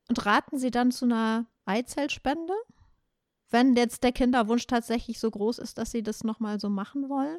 Und 0.08 0.26
raten 0.26 0.58
Sie 0.58 0.72
dann 0.72 0.90
zu 0.90 1.04
einer 1.04 1.46
Eizellspende? 1.64 2.54
Wenn 3.50 3.76
jetzt 3.76 4.02
der 4.02 4.11
Kinderwunsch 4.11 4.66
tatsächlich 4.66 5.20
so 5.20 5.30
groß 5.30 5.61
ist, 5.61 5.78
dass 5.78 5.92
Sie 5.92 6.02
das 6.02 6.24
nochmal 6.24 6.58
so 6.58 6.68
machen 6.68 7.08
wollen? 7.08 7.38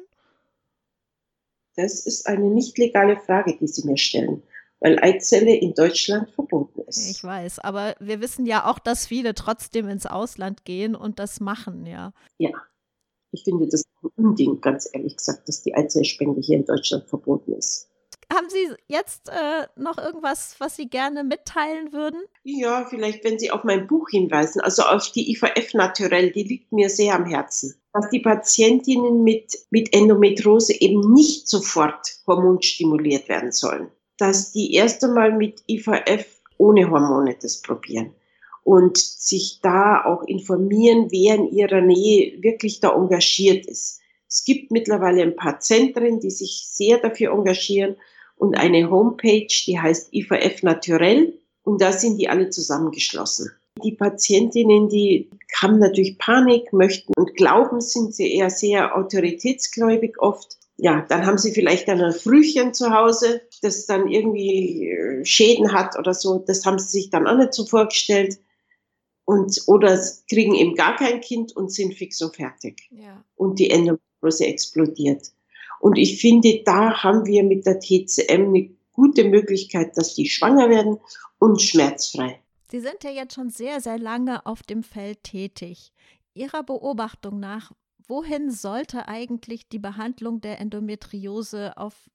Das 1.76 2.06
ist 2.06 2.26
eine 2.26 2.50
nicht 2.50 2.78
legale 2.78 3.18
Frage, 3.18 3.56
die 3.56 3.66
Sie 3.66 3.86
mir 3.86 3.96
stellen, 3.96 4.42
weil 4.80 4.98
Eizelle 4.98 5.54
in 5.54 5.74
Deutschland 5.74 6.30
verboten 6.30 6.82
ist. 6.86 7.10
Ich 7.10 7.22
weiß, 7.22 7.60
aber 7.60 7.94
wir 8.00 8.20
wissen 8.20 8.46
ja 8.46 8.70
auch, 8.70 8.78
dass 8.78 9.06
viele 9.06 9.34
trotzdem 9.34 9.88
ins 9.88 10.06
Ausland 10.06 10.64
gehen 10.64 10.94
und 10.94 11.18
das 11.18 11.40
machen, 11.40 11.86
ja. 11.86 12.12
Ja, 12.38 12.50
ich 13.32 13.44
finde 13.44 13.68
das 13.68 13.84
ein 14.02 14.10
Unding, 14.16 14.60
ganz 14.60 14.88
ehrlich 14.92 15.16
gesagt, 15.16 15.48
dass 15.48 15.62
die 15.62 15.74
Eizellspende 15.74 16.40
hier 16.40 16.56
in 16.56 16.64
Deutschland 16.64 17.08
verboten 17.08 17.52
ist. 17.52 17.89
Haben 18.32 18.48
Sie 18.48 18.74
jetzt 18.86 19.28
äh, 19.28 19.66
noch 19.76 19.98
irgendwas, 19.98 20.54
was 20.58 20.76
Sie 20.76 20.88
gerne 20.88 21.24
mitteilen 21.24 21.92
würden? 21.92 22.20
Ja, 22.44 22.86
vielleicht, 22.88 23.24
wenn 23.24 23.38
Sie 23.38 23.50
auf 23.50 23.64
mein 23.64 23.86
Buch 23.86 24.08
hinweisen, 24.10 24.60
also 24.60 24.82
auf 24.82 25.10
die 25.10 25.32
IVF 25.32 25.74
Naturell, 25.74 26.30
die 26.30 26.44
liegt 26.44 26.72
mir 26.72 26.90
sehr 26.90 27.14
am 27.14 27.26
Herzen. 27.26 27.74
Dass 27.92 28.08
die 28.10 28.20
Patientinnen 28.20 29.24
mit, 29.24 29.58
mit 29.70 29.92
Endometriose 29.92 30.80
eben 30.80 31.12
nicht 31.12 31.48
sofort 31.48 32.18
hormonstimuliert 32.26 33.28
werden 33.28 33.50
sollen. 33.50 33.90
Dass 34.16 34.52
die 34.52 34.74
erst 34.74 35.02
einmal 35.02 35.32
mit 35.32 35.62
IVF 35.68 36.26
ohne 36.56 36.88
Hormone 36.88 37.36
das 37.40 37.62
probieren 37.62 38.14
und 38.64 38.98
sich 38.98 39.60
da 39.62 40.04
auch 40.04 40.22
informieren, 40.24 41.08
wer 41.10 41.36
in 41.36 41.50
ihrer 41.50 41.80
Nähe 41.80 42.42
wirklich 42.42 42.80
da 42.80 42.94
engagiert 42.94 43.66
ist. 43.66 43.99
Es 44.30 44.44
gibt 44.44 44.70
mittlerweile 44.70 45.22
ein 45.22 45.34
paar 45.34 45.58
Zentren, 45.60 46.20
die 46.20 46.30
sich 46.30 46.66
sehr 46.70 46.98
dafür 46.98 47.32
engagieren 47.32 47.96
und 48.36 48.56
eine 48.56 48.88
Homepage, 48.88 49.48
die 49.66 49.78
heißt 49.78 50.14
IVF 50.14 50.62
Naturell 50.62 51.34
und 51.64 51.82
da 51.82 51.92
sind 51.92 52.16
die 52.18 52.28
alle 52.28 52.48
zusammengeschlossen. 52.50 53.50
Die 53.82 53.92
Patientinnen, 53.92 54.88
die 54.88 55.30
haben 55.60 55.78
natürlich 55.78 56.18
Panik, 56.18 56.72
möchten 56.72 57.12
und 57.16 57.34
glauben, 57.34 57.80
sind 57.80 58.14
sie 58.14 58.32
eher 58.32 58.50
sehr 58.50 58.96
autoritätsgläubig 58.96 60.18
oft. 60.18 60.58
Ja, 60.76 61.04
dann 61.08 61.26
haben 61.26 61.38
sie 61.38 61.52
vielleicht 61.52 61.88
ein 61.88 62.12
Frühchen 62.12 62.72
zu 62.72 62.90
Hause, 62.90 63.42
das 63.62 63.86
dann 63.86 64.08
irgendwie 64.08 64.88
äh, 64.88 65.24
Schäden 65.24 65.72
hat 65.72 65.98
oder 65.98 66.14
so. 66.14 66.38
Das 66.38 66.64
haben 66.64 66.78
sie 66.78 66.88
sich 66.88 67.10
dann 67.10 67.26
auch 67.26 67.36
nicht 67.36 67.52
so 67.52 67.66
vorgestellt. 67.66 68.38
Und, 69.24 69.62
oder 69.66 70.00
kriegen 70.28 70.54
eben 70.54 70.74
gar 70.74 70.96
kein 70.96 71.20
Kind 71.20 71.54
und 71.54 71.70
sind 71.70 71.94
fix 71.94 72.20
und 72.22 72.34
fertig. 72.34 72.88
Ja. 72.90 73.22
Und 73.36 73.58
die 73.58 73.70
Endometriose 74.20 74.46
explodiert. 74.46 75.28
Und 75.80 75.96
ich 75.96 76.20
finde, 76.20 76.62
da 76.64 77.02
haben 77.02 77.26
wir 77.26 77.42
mit 77.42 77.66
der 77.66 77.80
TCM 77.80 78.48
eine 78.48 78.70
gute 78.92 79.24
Möglichkeit, 79.24 79.96
dass 79.96 80.14
die 80.14 80.28
schwanger 80.28 80.68
werden 80.68 80.98
und 81.38 81.60
schmerzfrei. 81.60 82.40
Sie 82.70 82.80
sind 82.80 83.02
ja 83.02 83.10
jetzt 83.10 83.34
schon 83.34 83.50
sehr, 83.50 83.80
sehr 83.80 83.98
lange 83.98 84.44
auf 84.46 84.62
dem 84.62 84.82
Feld 84.82 85.24
tätig. 85.24 85.92
Ihrer 86.34 86.62
Beobachtung 86.62 87.40
nach, 87.40 87.72
wohin 88.06 88.50
sollte 88.50 89.08
eigentlich 89.08 89.68
die 89.68 89.78
Behandlung 89.78 90.40
der 90.40 90.60
Endometriose 90.60 91.76
auf 91.76 92.10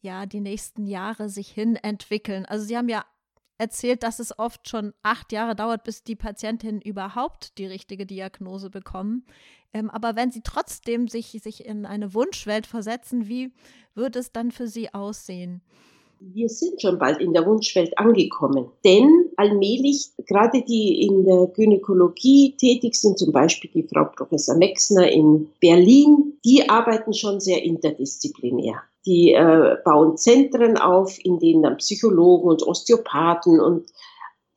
ja, 0.00 0.26
die 0.26 0.40
nächsten 0.40 0.86
Jahre 0.86 1.28
sich 1.28 1.48
hin 1.50 1.76
entwickeln? 1.76 2.46
Also 2.46 2.64
Sie 2.64 2.76
haben 2.76 2.88
ja 2.88 3.04
erzählt, 3.58 4.02
dass 4.02 4.20
es 4.20 4.38
oft 4.38 4.68
schon 4.68 4.94
acht 5.02 5.32
Jahre 5.32 5.54
dauert, 5.54 5.84
bis 5.84 6.04
die 6.04 6.16
Patientinnen 6.16 6.80
überhaupt 6.80 7.58
die 7.58 7.66
richtige 7.66 8.06
Diagnose 8.06 8.70
bekommen. 8.70 9.26
Ähm, 9.74 9.90
aber 9.90 10.16
wenn 10.16 10.30
sie 10.30 10.42
trotzdem 10.42 11.08
sich, 11.08 11.38
sich 11.42 11.66
in 11.66 11.84
eine 11.84 12.14
Wunschwelt 12.14 12.66
versetzen, 12.66 13.28
wie 13.28 13.52
würde 13.94 14.20
es 14.20 14.32
dann 14.32 14.50
für 14.50 14.68
sie 14.68 14.94
aussehen? 14.94 15.60
Wir 16.20 16.48
sind 16.48 16.82
schon 16.82 16.98
bald 16.98 17.20
in 17.20 17.32
der 17.32 17.46
Wunschwelt 17.46 17.96
angekommen, 17.96 18.66
denn 18.84 19.30
allmählich, 19.36 20.10
gerade 20.26 20.62
die 20.62 21.02
in 21.02 21.24
der 21.24 21.46
Gynäkologie 21.46 22.56
tätig 22.58 22.96
sind, 22.96 23.18
zum 23.18 23.30
Beispiel 23.30 23.70
die 23.72 23.84
Frau 23.84 24.04
Professor 24.04 24.56
Mexner 24.56 25.08
in 25.08 25.48
Berlin, 25.60 26.36
die 26.44 26.68
arbeiten 26.68 27.12
schon 27.12 27.38
sehr 27.38 27.62
interdisziplinär. 27.62 28.82
Die 29.08 29.32
äh, 29.32 29.76
bauen 29.86 30.18
Zentren 30.18 30.76
auf, 30.76 31.18
in 31.24 31.38
denen 31.38 31.62
dann 31.62 31.78
Psychologen 31.78 32.50
und 32.50 32.62
Osteopathen 32.62 33.58
und 33.58 33.90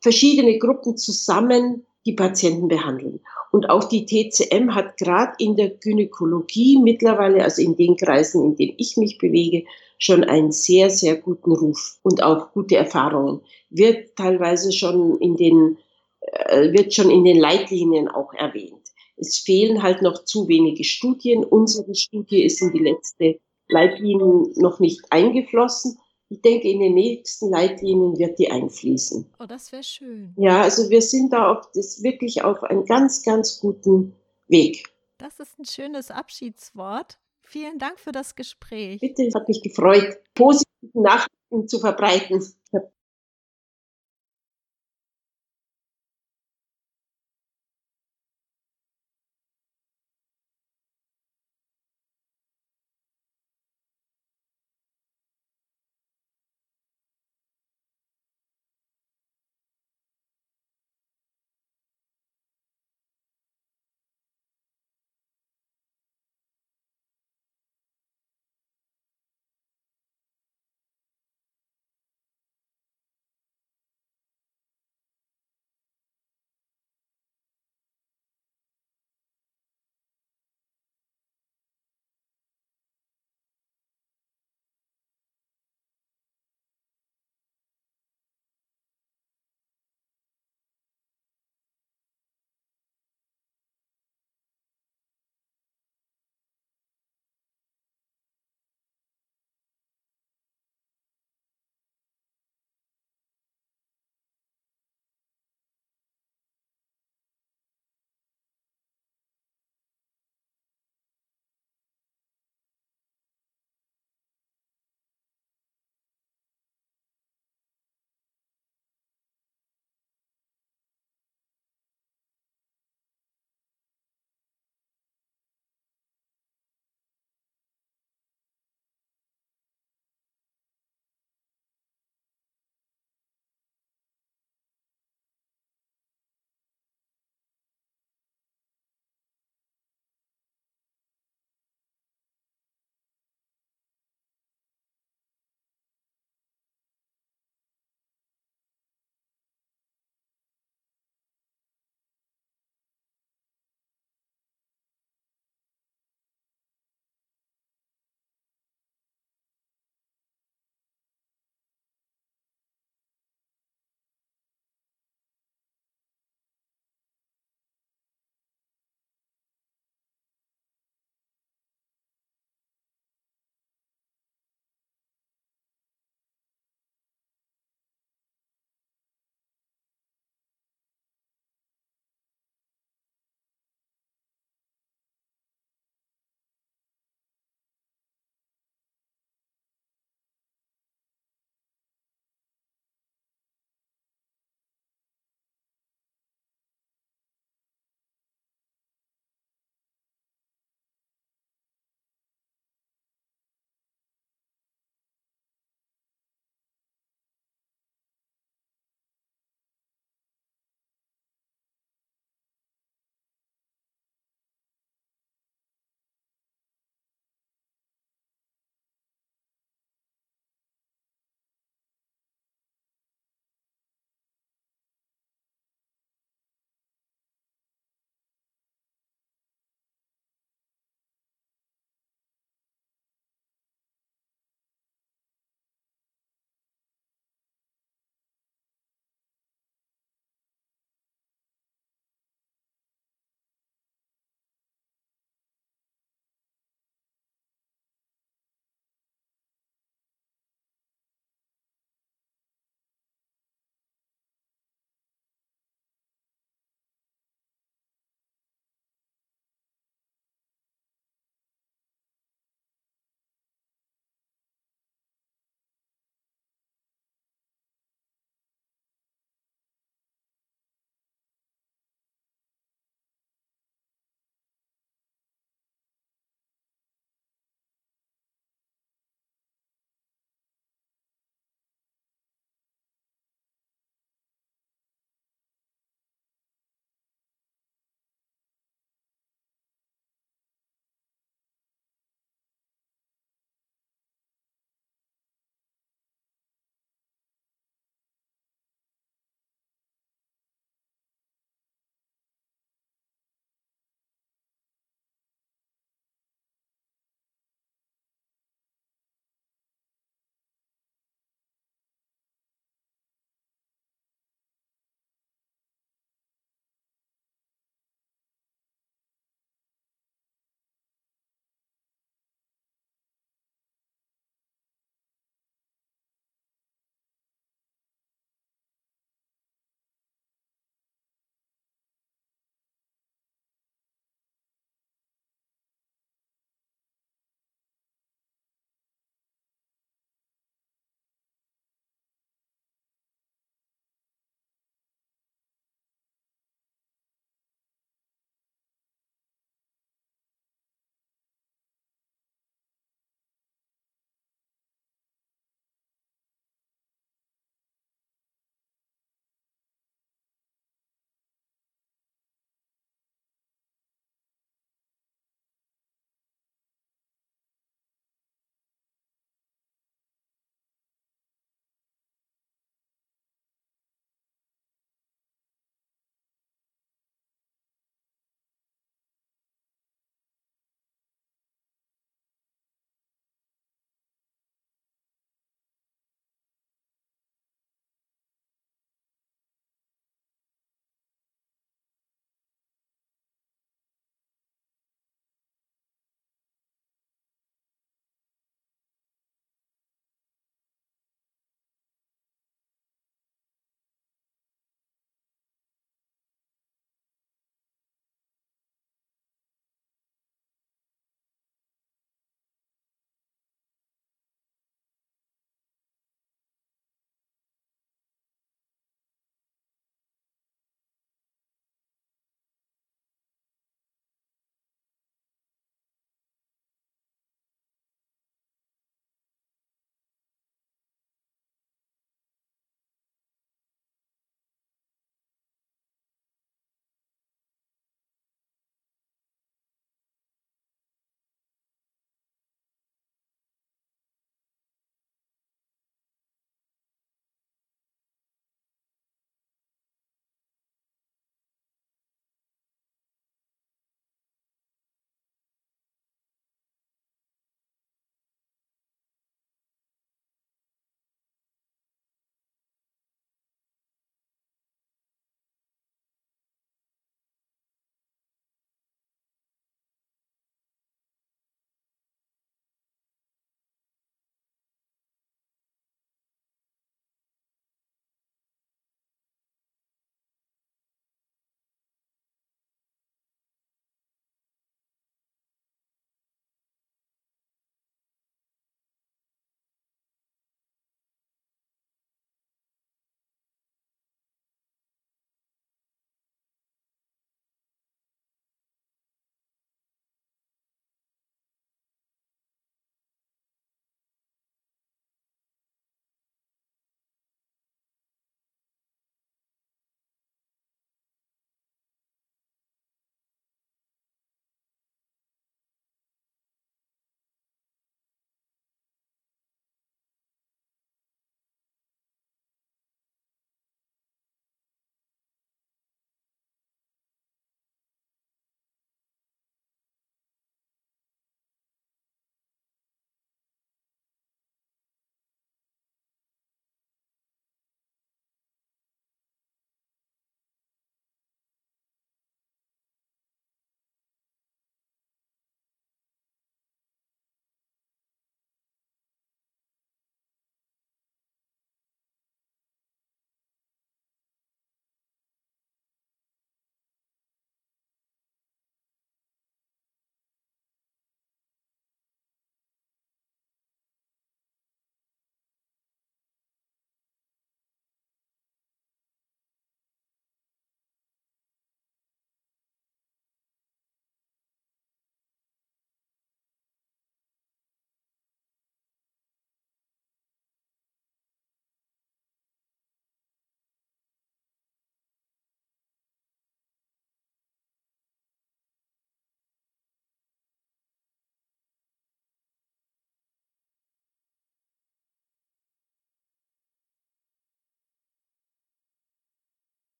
verschiedene 0.00 0.58
Gruppen 0.58 0.98
zusammen 0.98 1.86
die 2.04 2.12
Patienten 2.12 2.68
behandeln. 2.68 3.20
Und 3.50 3.70
auch 3.70 3.84
die 3.84 4.04
TCM 4.04 4.74
hat 4.74 4.98
gerade 4.98 5.32
in 5.38 5.56
der 5.56 5.70
Gynäkologie 5.70 6.78
mittlerweile, 6.82 7.42
also 7.42 7.62
in 7.62 7.76
den 7.76 7.96
Kreisen, 7.96 8.44
in 8.44 8.56
denen 8.56 8.74
ich 8.76 8.98
mich 8.98 9.16
bewege, 9.16 9.64
schon 9.98 10.22
einen 10.22 10.52
sehr, 10.52 10.90
sehr 10.90 11.16
guten 11.16 11.52
Ruf 11.52 11.98
und 12.02 12.22
auch 12.22 12.52
gute 12.52 12.76
Erfahrungen. 12.76 13.40
Wird 13.70 14.16
teilweise 14.16 14.70
schon 14.70 15.18
in 15.20 15.36
den, 15.36 15.78
äh, 16.20 16.72
wird 16.72 16.92
schon 16.92 17.10
in 17.10 17.24
den 17.24 17.38
Leitlinien 17.38 18.08
auch 18.08 18.34
erwähnt. 18.34 18.82
Es 19.16 19.38
fehlen 19.38 19.82
halt 19.82 20.02
noch 20.02 20.24
zu 20.24 20.46
wenige 20.48 20.84
Studien. 20.84 21.42
Unsere 21.42 21.94
Studie 21.94 22.44
ist 22.44 22.60
in 22.60 22.72
die 22.72 22.82
letzte 22.82 23.38
Leitlinie 23.72 24.52
noch 24.56 24.80
nicht 24.80 25.00
eingeflossen. 25.10 25.98
Ich 26.28 26.40
denke, 26.40 26.68
in 26.68 26.80
den 26.80 26.94
nächsten 26.94 27.50
Leitlinien 27.50 28.18
wird 28.18 28.38
die 28.38 28.50
einfließen. 28.50 29.30
Oh, 29.38 29.46
das 29.46 29.70
wäre 29.72 29.82
schön. 29.82 30.34
Ja, 30.38 30.62
also 30.62 30.88
wir 30.88 31.02
sind 31.02 31.32
da 31.32 31.52
auf, 31.52 31.70
das 31.74 32.02
wirklich 32.02 32.42
auf 32.42 32.62
einem 32.62 32.86
ganz, 32.86 33.22
ganz 33.22 33.60
guten 33.60 34.14
Weg. 34.48 34.88
Das 35.18 35.38
ist 35.38 35.58
ein 35.58 35.66
schönes 35.66 36.10
Abschiedswort. 36.10 37.18
Vielen 37.42 37.78
Dank 37.78 37.98
für 37.98 38.12
das 38.12 38.34
Gespräch. 38.34 39.00
Bitte, 39.00 39.26
es 39.26 39.34
hat 39.34 39.46
mich 39.48 39.62
gefreut, 39.62 40.16
positive 40.34 40.66
Nachrichten 40.94 41.68
zu 41.68 41.80
verbreiten. 41.80 42.42